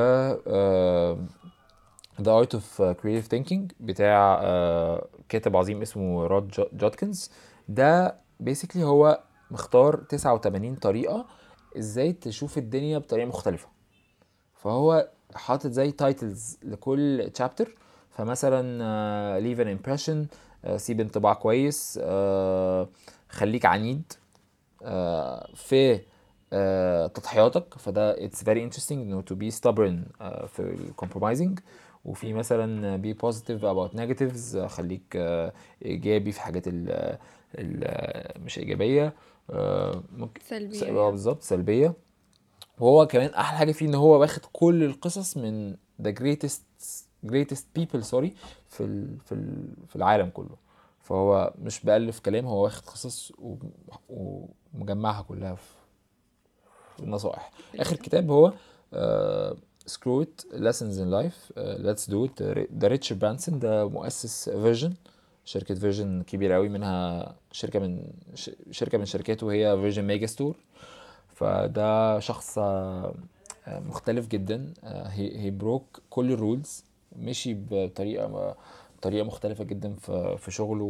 The 2.17 2.43
Art 2.45 2.51
of 2.58 2.82
Creative 3.01 3.27
Thinking 3.36 3.73
بتاع 3.80 4.41
كاتب 5.30 5.58
عظيم 5.58 5.82
اسمه 5.82 6.27
رود 6.27 6.51
جودكنز 6.73 7.32
ده 7.69 8.15
basically 8.39 8.84
هو 8.84 9.19
مختار 9.51 9.95
89 9.95 10.75
طريقة 10.75 11.25
إزاي 11.77 12.13
تشوف 12.13 12.58
الدنيا 12.58 12.97
بطريقة 12.97 13.27
مختلفة. 13.27 13.67
فهو 14.58 15.10
حاطط 15.36 15.67
زي 15.67 15.91
titles 15.91 16.58
لكل 16.63 17.32
chapter 17.34 17.75
فمثلا 18.10 18.62
leave 19.41 19.60
an 19.60 19.67
impression 19.67 20.28
uh, 20.67 20.76
سيب 20.76 21.00
انطباع 21.00 21.34
كويس 21.34 22.00
uh, 22.00 22.88
خليك 23.30 23.65
عنيد 23.65 24.13
uh, 24.82 24.86
في 25.56 25.98
uh, 25.98 26.02
تضحياتك. 27.12 27.74
فده 27.78 28.15
it's 28.15 28.43
very 28.43 28.70
interesting 28.72 28.91
إنه 28.91 29.22
to 29.22 29.34
be 29.34 29.56
stubborn 29.56 30.22
uh, 30.22 30.46
في 30.46 30.91
compromising. 31.02 31.62
وفي 32.06 32.34
مثلا 32.34 33.02
be 33.02 33.15
positive 33.26 33.62
about 33.62 33.98
negatives 33.98 34.58
خليك 34.58 35.04
uh, 35.13 35.54
إيجابي 35.86 36.32
في 36.32 36.41
حاجات 36.41 36.67
ال 36.67 37.17
ال 37.56 38.43
مش 38.46 38.60
إيجابية 38.60 39.13
uh, 39.52 39.54
ممكن 40.12 40.41
سلبية 40.48 40.86
يعني. 40.86 41.12
بالظبط 41.12 41.41
سلبية. 41.41 42.07
وهو 42.79 43.07
كمان 43.07 43.29
أحلى 43.29 43.57
حاجة 43.57 43.71
فيه 43.71 43.85
إن 43.85 43.95
هو 43.95 44.19
واخد 44.21 44.41
كل 44.53 44.83
القصص 44.83 45.37
من 45.37 45.75
the 46.01 46.11
greatest 46.11 46.61
greatest 47.27 47.63
people 47.79 48.01
sorry 48.11 48.29
في 48.69 48.81
ال 48.81 49.17
في 49.25 49.31
ال 49.31 49.67
في 49.87 49.95
العالم 49.95 50.29
كله. 50.29 50.57
فهو 51.01 51.53
مش 51.61 51.79
بألف 51.85 52.19
كلام 52.19 52.45
هو 52.45 52.63
واخد 52.63 52.85
قصص 52.85 53.31
ومجمعها 54.09 55.21
كلها 55.21 55.55
في 55.55 57.03
النصائح. 57.03 57.51
آخر 57.79 57.95
كتاب 57.95 58.31
هو 58.31 58.53
screw 59.86 60.21
it 60.21 60.41
in 60.51 61.11
life 61.11 61.53
uh, 61.55 61.77
let's 61.79 62.09
do 62.11 62.27
it 62.29 62.43
ده 62.71 62.87
ريتشارد 62.87 63.19
برانسون 63.19 63.59
ده 63.59 63.89
مؤسس 63.89 64.49
فيرجن 64.49 64.93
شركة 65.45 65.75
فيرجن 65.75 66.23
كبيرة 66.23 66.55
قوي 66.55 66.69
منها 66.69 67.35
شركة 67.51 67.79
من 67.79 68.11
شركة 68.71 68.97
من 68.97 69.05
شركاته 69.05 69.51
هي 69.51 69.77
فيرجن 69.77 70.03
ميجاستور 70.03 70.56
فده 71.38 72.19
شخص 72.19 72.58
آه، 72.58 73.13
مختلف 73.67 74.28
جدا. 74.28 74.73
he 74.84 75.51
broke 75.51 76.01
كل 76.10 76.32
ال 76.32 76.40
rules 76.40 76.86
مشي 77.15 77.54
بطريقة 77.54 78.56
طريقة 79.02 79.26
مختلفة 79.26 79.63
جدا 79.63 79.95
في 79.95 80.38
في 80.38 80.52
شغله 80.52 80.84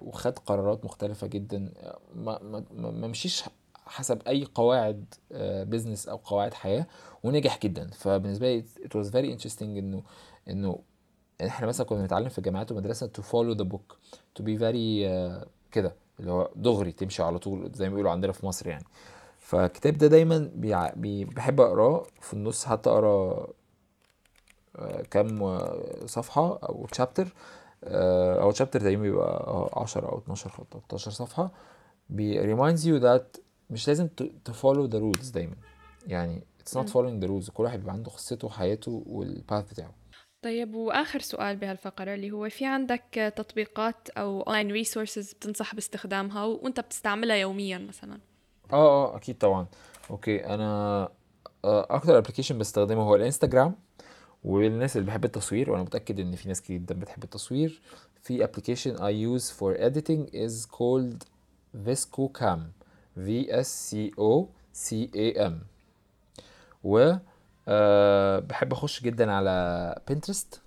وخد 0.00 0.38
قرارات 0.38 0.84
مختلفة 0.84 1.26
جدا. 1.26 1.72
ما 2.14 2.38
ما 2.72 3.06
مشيش 3.06 3.44
حسب 3.86 4.22
أي 4.28 4.44
قواعد 4.54 5.04
business 5.70 6.08
آه، 6.08 6.12
أو 6.12 6.16
قواعد 6.16 6.54
حياة 6.54 6.86
ونجح 7.22 7.58
جدا. 7.58 7.90
فبالنسبة 7.90 8.54
لي 8.54 8.62
it 8.62 8.98
was 8.98 9.10
very 9.10 9.38
interesting 9.40 9.62
إنه 9.62 10.02
إنه 10.48 10.78
إحنا 11.46 11.66
مثلا 11.66 11.86
كنا 11.86 12.00
بنتعلم 12.00 12.28
في 12.28 12.38
الجامعات 12.38 12.72
ومدرسة 12.72 13.10
follow 13.32 13.56
the 13.58 13.64
book 13.64 13.96
to 14.38 14.42
be 14.42 14.58
very 14.58 15.06
uh, 15.08 15.46
كده 15.72 15.94
اللي 16.20 16.30
هو 16.32 16.50
دغري 16.56 16.92
تمشي 16.92 17.22
على 17.22 17.38
طول 17.38 17.70
زي 17.74 17.84
ما 17.84 17.90
بيقولوا 17.90 18.10
عندنا 18.10 18.32
في 18.32 18.46
مصر 18.46 18.68
يعني. 18.68 18.84
فالكتاب 19.48 19.98
ده 19.98 20.06
دايما 20.06 20.50
بيع... 20.54 20.90
بي... 20.94 21.24
بحب 21.24 21.60
أقراه 21.60 22.06
في 22.20 22.34
النص 22.34 22.64
حتى 22.64 22.90
أقرا 22.90 23.46
آه، 24.76 25.02
كام 25.10 25.58
صفحة 26.06 26.58
أو 26.58 26.86
chapter 26.86 27.34
أو 27.84 28.50
chapter 28.50 28.80
تقريبا 28.80 29.02
بيبقى 29.02 29.70
10 29.72 30.08
أو 30.08 30.18
12 30.18 30.50
أو 30.58 30.64
13 30.72 31.10
صفحة. 31.10 31.50
بي 32.08 32.56
reminds 32.56 32.80
you 32.80 33.02
that 33.02 33.40
مش 33.70 33.88
لازم 33.88 34.08
follow 34.48 34.90
the 34.90 35.00
rules 35.00 35.32
دايما. 35.32 35.56
يعني 36.06 36.42
it's 36.62 36.78
not 36.78 36.86
following 36.86 37.24
the 37.24 37.28
rules. 37.28 37.50
كل 37.50 37.62
واحد 37.62 37.78
بيبقى 37.78 37.94
عنده 37.94 38.10
قصته 38.10 38.46
وحياته 38.46 39.02
وال 39.06 39.28
path 39.28 39.72
بتاعه. 39.72 39.94
طيب 40.42 40.74
وآخر 40.74 41.20
سؤال 41.20 41.56
بهالفقرة 41.56 42.14
اللي 42.14 42.30
هو 42.30 42.48
في 42.48 42.66
عندك 42.66 43.32
تطبيقات 43.36 44.10
أو 44.10 44.42
online 44.42 44.70
resources 44.70 45.32
بتنصح 45.32 45.74
باستخدامها 45.74 46.44
وأنت 46.44 46.80
بتستعملها 46.80 47.36
يوميا 47.36 47.78
مثلا؟ 47.78 48.18
آه 48.72 48.76
آه 49.12 49.16
أكيد 49.16 49.38
طبعا. 49.38 49.66
okay 50.10 50.46
أنا 50.46 51.02
آه، 51.64 51.86
أكتر 51.90 52.18
application 52.18 52.58
بستخدمه 52.58 53.02
هو 53.02 53.14
الإنستجرام 53.14 53.74
وللناس 54.44 54.96
اللي 54.96 55.06
بحب 55.06 55.24
التصوير 55.24 55.70
وأنا 55.70 55.82
متأكد 55.82 56.20
إن 56.20 56.36
في 56.36 56.48
ناس 56.48 56.62
كتير 56.62 56.76
جدا 56.78 56.94
بتحب 56.94 57.24
التصوير. 57.24 57.80
في 58.22 58.44
application 58.44 58.96
I 58.96 59.40
use 59.40 59.44
for 59.50 59.78
editing 59.80 60.34
is 60.34 60.66
called 60.76 61.24
VSCO 61.86 62.28
Cam 62.40 62.58
V 63.18 63.48
S 63.50 63.68
C 63.90 64.12
O 64.18 64.46
C 64.74 64.94
A 65.16 65.48
M. 65.50 65.52
و 66.84 67.14
أه 67.68 68.38
بحب 68.38 68.72
أخش 68.72 69.02
جدا 69.02 69.32
على 69.32 69.94
بنترست 70.08 70.60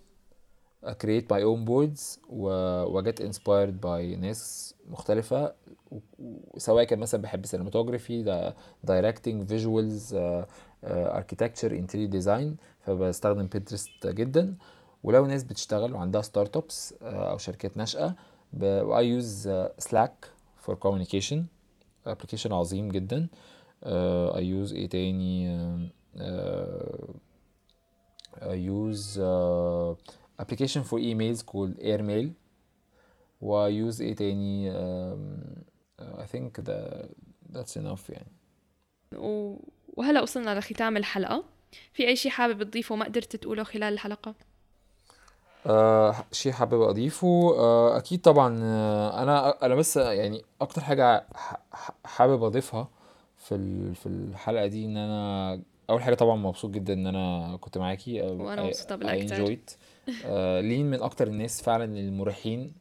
create 0.86 1.26
my 1.34 1.42
own 1.42 1.66
boards 1.70 2.20
و 2.30 3.02
get 3.02 3.20
inspired 3.20 3.74
by 3.82 4.20
ناس 4.20 4.74
مختلفة. 4.90 5.54
سواء 6.58 6.84
كان 6.84 7.00
مثلا 7.00 7.22
بحب 7.22 7.46
cinematography 7.46 8.24
ده 8.24 8.56
directing 8.84 9.48
visuals 9.48 10.18
architecture 10.84 11.72
interior 11.72 12.10
design 12.10 12.58
فبستخدم 12.80 13.48
بنترست 13.48 14.08
جدا. 14.08 14.56
ولو 15.04 15.26
ناس 15.26 15.44
بتشتغل 15.44 15.94
وعندها 15.94 16.22
startups 16.22 16.94
أو 17.02 17.38
شركات 17.38 17.78
ناشئة 17.78 18.16
I 18.64 19.08
use 19.08 19.50
سلاك 19.78 20.28
for 20.58 20.76
communication 20.76 21.46
application 22.06 22.54
عظيم 22.54 22.90
جدا. 22.90 23.28
I 23.84 24.46
use 24.46 24.74
إيه 24.74 24.90
تاني؟ 24.90 25.58
اي 28.42 28.64
يوز 28.64 29.20
application 30.42 30.82
for 30.84 30.98
emails 31.00 31.44
called 31.52 31.80
airmail. 31.82 32.28
ويوز 33.42 34.02
إيه 34.02 34.16
تاني؟ 34.16 34.72
I 36.00 36.26
think 36.34 36.64
that 36.64 37.06
that's 37.54 37.76
enough 37.82 38.10
يعني. 38.10 38.32
وهلا 39.98 40.22
وصلنا 40.22 40.60
لختام 40.60 40.98
الحلقة. 40.98 41.44
في 41.94 42.08
أي 42.08 42.16
شيء 42.16 42.32
حابب 42.32 42.64
تضيفه 42.64 42.96
ما 42.96 43.06
قدرت 43.06 43.36
تقوله 43.36 43.64
خلال 43.64 43.94
الحلقة؟ 43.94 44.36
آه 45.66 46.16
شيء 46.32 46.52
حابب 46.52 46.82
أضيفه؟ 46.82 47.54
آه 47.58 47.98
أكيد 47.98 48.22
طبعا 48.22 48.60
آه 48.64 49.24
أنا 49.24 49.66
أنا 49.66 49.76
بس 49.76 49.98
يعني 49.98 50.42
أكتر 50.62 50.82
حاجة 50.82 51.26
حابب 52.06 52.44
أضيفها 52.44 52.88
في 53.38 53.94
في 53.94 54.06
الحلقة 54.06 54.68
دي 54.68 54.86
إن 54.86 54.98
أنا 54.98 55.62
أول 55.90 56.04
حاجة 56.04 56.16
طبعا 56.16 56.36
مبسوط 56.36 56.72
جدا 56.72 56.94
إن 56.94 57.08
أنا 57.08 57.58
كنت 57.62 57.78
معاكي. 57.78 58.22
وأنا 58.22 58.64
مبسوطة 58.64 58.96
بالأكتر. 58.96 59.58
آه 60.26 60.62
لين 60.62 60.90
من 60.90 61.02
أكتر 61.02 61.28
الناس 61.28 61.62
فعلا 61.62 61.86
المريحين 61.86 62.74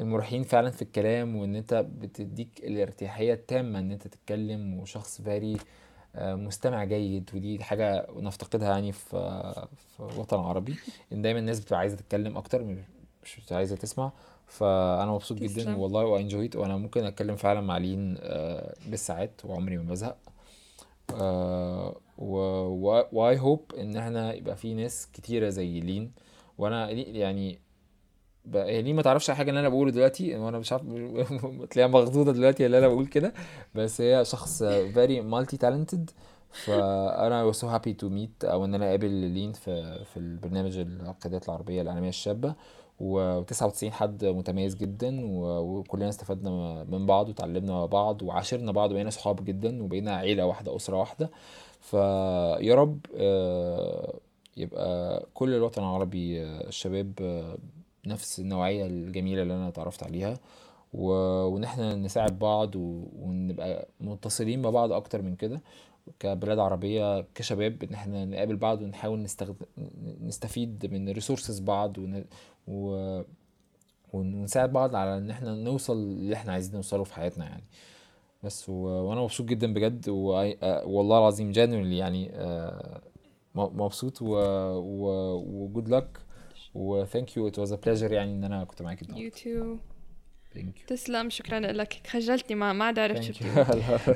المريحين 0.00 0.42
فعلا 0.42 0.70
في 0.70 0.82
الكلام 0.82 1.36
وإن 1.36 1.56
أنت 1.56 1.74
بتديك 1.74 2.48
الارتياحية 2.64 3.32
التامة 3.34 3.78
إن 3.78 3.92
أنت 3.92 4.08
تتكلم 4.08 4.74
وشخص 4.78 5.20
فاري 5.22 5.56
مستمع 6.18 6.84
جيد 6.84 7.30
ودي 7.34 7.64
حاجة 7.64 8.06
نفتقدها 8.16 8.68
يعني 8.70 8.92
في 8.92 9.08
في 9.96 10.00
الوطن 10.00 10.40
العربي 10.40 10.74
إن 11.12 11.22
دايما 11.22 11.38
الناس 11.40 11.60
بتبقى 11.60 11.78
عايزة 11.78 11.96
تتكلم 11.96 12.36
أكتر 12.36 12.64
مش 13.22 13.52
عايزة 13.52 13.76
تسمع. 13.76 14.12
فأنا 14.46 15.12
مبسوط 15.12 15.38
جدا. 15.38 15.76
والله 15.76 16.04
وانجويت 16.04 16.56
وأنا 16.56 16.76
ممكن 16.76 17.04
أتكلم 17.04 17.36
فعلا 17.36 17.60
مع 17.60 17.78
لين 17.78 18.16
آه، 18.20 18.74
بالساعات 18.88 19.40
وعمري 19.44 19.76
ما 19.78 19.82
بزهق. 19.90 20.16
واي 23.12 23.38
هوب 23.38 23.72
إن 23.78 23.96
إحنا 23.96 24.34
يبقى 24.34 24.56
في 24.56 24.74
ناس 24.74 25.08
كتيرة 25.12 25.48
زي 25.48 25.80
لين. 25.80 26.12
وأنا 26.58 26.90
يعني 26.90 27.58
هي 28.54 28.82
ليه 28.82 28.92
ما 28.92 29.02
تعرفش 29.02 29.30
حاجة 29.30 29.48
اللي 29.48 29.60
أنا 29.60 29.68
بقوله 29.68 29.90
دلوقتي 29.90 30.36
وأنا 30.36 30.58
مش 30.58 30.72
عارف 30.72 30.82
تلاقيها 31.70 31.86
مخضوضة 31.86 32.32
دلوقتي 32.32 32.66
اللي 32.66 32.78
أنا 32.78 32.88
بقول 32.88 33.06
كده 33.06 33.32
بس 33.74 34.00
هي 34.00 34.24
شخص 34.24 34.62
very 34.94 35.22
multi 35.32 35.56
talented 35.58 36.10
فأنا 36.50 37.52
was 37.52 37.54
so 37.54 37.66
happy 37.66 37.92
to 38.02 38.08
meet 38.10 38.44
أو 38.44 38.64
إن 38.64 38.74
أنا 38.74 38.88
أقابل 38.88 39.10
لين 39.10 39.52
في 39.52 40.04
في 40.04 40.16
البرنامج 40.16 40.78
القيادات 40.78 41.44
العربية 41.48 41.82
الاعلاميه 41.82 42.08
الشابة. 42.08 42.54
و99 43.00 43.84
حد 43.84 44.24
متميز 44.24 44.74
جدا 44.74 45.20
وكلنا 45.60 46.08
استفدنا 46.08 46.84
من 46.84 47.06
بعض 47.06 47.28
وتعلمنا 47.28 47.86
بعض 47.86 48.22
وعاشرنا 48.22 48.72
بعض 48.72 48.90
وبقينا 48.90 49.10
صحاب 49.10 49.44
جدا 49.44 49.82
وبقينا 49.82 50.16
عيلة 50.16 50.46
واحدة 50.46 50.76
أسرة 50.76 50.96
واحدة. 50.96 51.30
فيا 51.80 52.74
رب 52.74 52.98
آه، 53.16 54.14
يبقى 54.56 55.26
كل 55.34 55.54
الوطن 55.54 55.82
العربي 55.82 56.42
آه، 56.42 56.68
الشباب 56.68 57.12
آه، 57.20 57.58
نفس 58.06 58.40
النوعية 58.40 58.86
الجميلة 58.86 59.42
اللي 59.42 59.54
أنا 59.54 59.68
اتعرفت 59.68 60.02
عليها. 60.02 60.38
و... 60.94 61.06
وإن 61.46 61.64
إحنا 61.64 61.94
نساعد 61.94 62.38
بعض 62.38 62.76
و... 62.76 63.04
ونبقى 63.18 63.88
متصلين 64.00 64.62
ببعض 64.62 64.92
أكتر 64.92 65.22
من 65.22 65.36
كده 65.36 65.60
كبلاد 66.20 66.58
عربية 66.58 67.20
كشباب 67.34 67.82
إن 67.84 67.94
إحنا 67.94 68.24
نقابل 68.24 68.56
بعض 68.56 68.82
ونحاول 68.82 69.22
نستخد... 69.22 69.56
نستفيد 70.22 70.86
من 70.92 71.08
ريسورسز 71.08 71.60
بعض 71.60 71.98
ون... 71.98 72.24
و... 72.68 73.22
ونساعد 74.12 74.72
بعض 74.72 74.94
على 74.94 75.18
إن 75.18 75.30
إحنا 75.30 75.54
نوصل 75.54 75.92
اللي 75.96 76.34
إحنا 76.34 76.52
عايزين 76.52 76.74
نوصله 76.76 77.04
في 77.04 77.14
حياتنا 77.14 77.44
يعني. 77.44 77.64
بس 78.42 78.68
و... 78.68 78.72
وأنا 78.72 79.20
مبسوط 79.20 79.46
جدا 79.46 79.72
بجد 79.74 80.08
و... 80.08 80.34
آه، 80.62 80.86
والله 80.86 81.18
العظيم 81.18 81.50
genuinely 81.52 81.96
يعني 81.98 82.28
م- 82.28 82.98
مبسوط 83.56 84.22
و 84.22 84.26
و 84.26 85.34
وجود 85.64 85.88
لك 85.88 86.18
و 86.74 86.84
thank 86.84 87.36
you 87.36 87.48
it 87.48 87.58
was 87.58 87.72
a 87.72 87.76
pleasure 87.76 88.12
يعني 88.12 88.32
إن 88.32 88.44
أنا 88.44 88.64
كنت 88.64 88.82
معاك. 88.82 89.02
النهارده 89.02 89.24
you 89.24 89.30
too 89.30 89.76
تسلم. 90.86 91.30
شكرا 91.30 91.60
لك. 91.60 92.00
خجلتني. 92.06 92.56
ما 92.56 92.72
ما 92.72 92.84
عرفت 92.84 93.32
شو. 93.32 93.44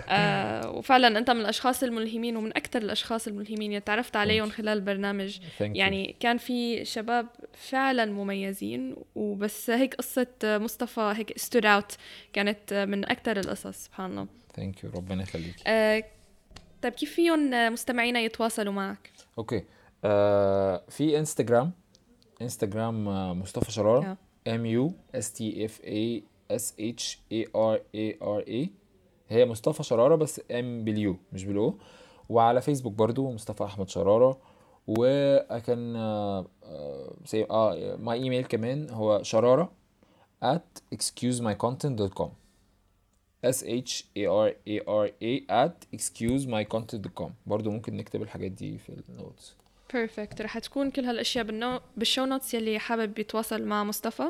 آه 0.09 0.71
وفعلا 0.71 1.19
أنت 1.19 1.31
من 1.31 1.41
الأشخاص 1.41 1.83
الملهمين 1.83 2.37
ومن 2.37 2.57
أكثر 2.57 2.83
الأشخاص 2.83 3.27
الملهمين. 3.27 3.71
اللي 3.71 3.81
تعرفت 3.81 4.17
عليهم. 4.17 4.51
خلال 4.51 4.79
البرنامج 4.79 5.39
يعني 5.61 6.17
كان 6.21 6.39
في 6.39 6.85
شباب 6.85 7.27
فعلا 7.53 8.05
مميزين. 8.05 8.97
وبس 9.15 9.71
هيك 9.71 9.95
قصة 9.95 10.27
مصطفى 10.43 11.13
هيك 11.17 11.39
stood 11.41 11.65
out. 11.65 11.97
كانت 12.33 12.75
من 12.89 13.05
أكثر 13.05 13.37
القصص. 13.37 13.85
سبحان 13.85 14.11
الله. 14.11 14.27
thank 14.57 14.85
you 14.85 14.91
ربنا 14.91 15.23
يخليك. 15.23 15.55
آه 15.67 16.05
طيب 16.83 16.93
كيف 16.93 17.15
فيهم 17.15 17.73
مستمعينا 17.73 18.21
يتواصلوا 18.21 18.73
معك؟ 18.73 19.11
okay. 19.41 19.65
آه 20.05 20.83
في 20.89 21.19
انستغرام 21.19 21.73
انستغرام 22.43 23.09
آه، 23.09 23.33
مصطفى 23.35 23.73
شرارة. 23.73 24.17
M 24.49 24.67
U 24.67 24.93
S 25.15 25.33
T 25.33 25.65
F 25.65 25.85
A 25.85 26.25
S 26.51 26.75
H 26.81 27.21
A 27.33 27.47
R 27.57 27.81
A 27.95 28.19
R 28.23 28.45
A 28.49 28.71
هي 29.29 29.47
مصطفى 29.47 29.83
شرارة 29.83 30.15
بس 30.15 30.41
M 30.51 30.85
بال 30.85 31.06
U 31.06 31.17
مش 31.33 31.45
بال 31.45 31.67
O 31.67 31.79
وعلى 32.29 32.61
فيسبوك 32.61 32.93
برضو 32.93 33.31
مصطفى 33.33 33.65
أحمد 33.65 33.89
شرارة. 33.89 34.39
وكان 34.87 35.97
آه 35.97 36.47
آه 37.51 37.97
my 37.97 38.23
email 38.23 38.45
كمان 38.45 38.91
هو 38.91 39.23
شرارة 39.23 39.73
at 40.45 40.95
excusemycontent.com 40.95 42.29
s 43.47 43.65
h 43.65 44.05
a 44.19 44.25
r 44.27 44.49
a 44.69 44.77
r 44.89 45.07
a 45.23 45.41
at 45.67 45.99
excusemycontent.com 45.99 47.31
برضو 47.47 47.71
ممكن 47.71 47.97
نكتب 47.97 48.23
الحاجات 48.23 48.51
دي 48.51 48.79
في 48.79 48.97
ال 49.09 49.17
notes 49.17 49.57
perfect 49.95 50.43
رح 50.43 50.59
تكون 50.59 50.91
كل 50.91 51.05
هالأشياء 51.05 51.45
بالنو... 51.45 51.81
بال 51.97 52.06
show 52.06 52.25
notes 52.25 52.55
يلي 52.55 52.79
حابب 52.79 53.19
يتواصل 53.19 53.63
مع 53.65 53.85
مصطفى. 53.85 54.25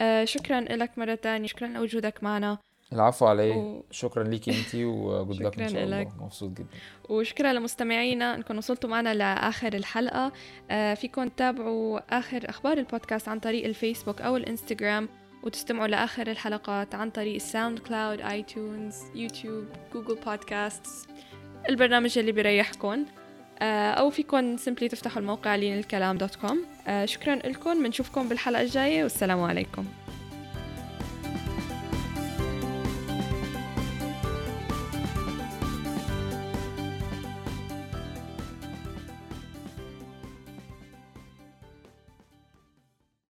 آه 0.00 0.24
شكرا 0.24 0.60
لك 0.60 0.98
مرة 0.98 1.14
تانية. 1.14 1.46
شكرا 1.46 1.68
لوجودك 1.68 2.22
معنا. 2.22 2.58
العفو 2.92 3.26
علي. 3.26 3.50
و- 3.50 3.84
شكرا 3.90 4.24
ليكي 4.24 4.50
انتي 4.50 4.84
وجود 5.24 5.42
لك 5.42 5.60
ان 5.60 5.68
شاء 5.68 5.84
الله. 5.84 6.12
مبسوط 6.20 6.50
جدا. 6.50 6.66
وشكرا 7.08 7.52
لمستمعينا. 7.52 8.34
إنكم 8.34 8.58
وصلتوا 8.58 8.90
معنا 8.90 9.14
لآخر 9.14 9.74
الحلقة. 9.74 10.32
آه 10.70 10.94
فيكم 10.94 11.28
تتابعوا 11.28 12.18
آخر 12.18 12.48
أخبار 12.50 12.78
البودكاست 12.78 13.28
عن 13.28 13.40
طريق 13.40 13.64
الفيسبوك 13.64 14.20
أو 14.20 14.36
الإنستغرام. 14.36 15.08
وتستمعوا 15.42 15.86
لآخر 15.86 16.30
الحلقات 16.30 16.94
عن 16.94 17.10
طريق 17.10 17.34
الساوند 17.34 17.78
كلاود 17.78 18.20
آيتونز 18.20 18.96
يوتيوب 19.14 19.64
جوجل 19.92 20.14
بودكاست 20.14 21.08
البرنامج 21.68 22.18
اللي 22.18 22.32
بيريحكم 22.32 23.04
آه، 23.60 23.90
أو 23.90 24.10
فيكم 24.10 24.56
simply 24.56 24.88
تفتحوا 24.88 25.22
الموقع 25.22 25.54
لين 25.54 25.78
الكلام 25.78 26.18
dot 26.18 26.34
com 26.34 26.64
آه، 26.88 27.04
شكرا 27.04 27.34
لكم 27.34 27.82
بنشوفكم 27.82 28.28
بالحلقة 28.28 28.62
الجاية 28.62 29.02
والسلام 29.02 29.40
عليكم. 29.40 29.84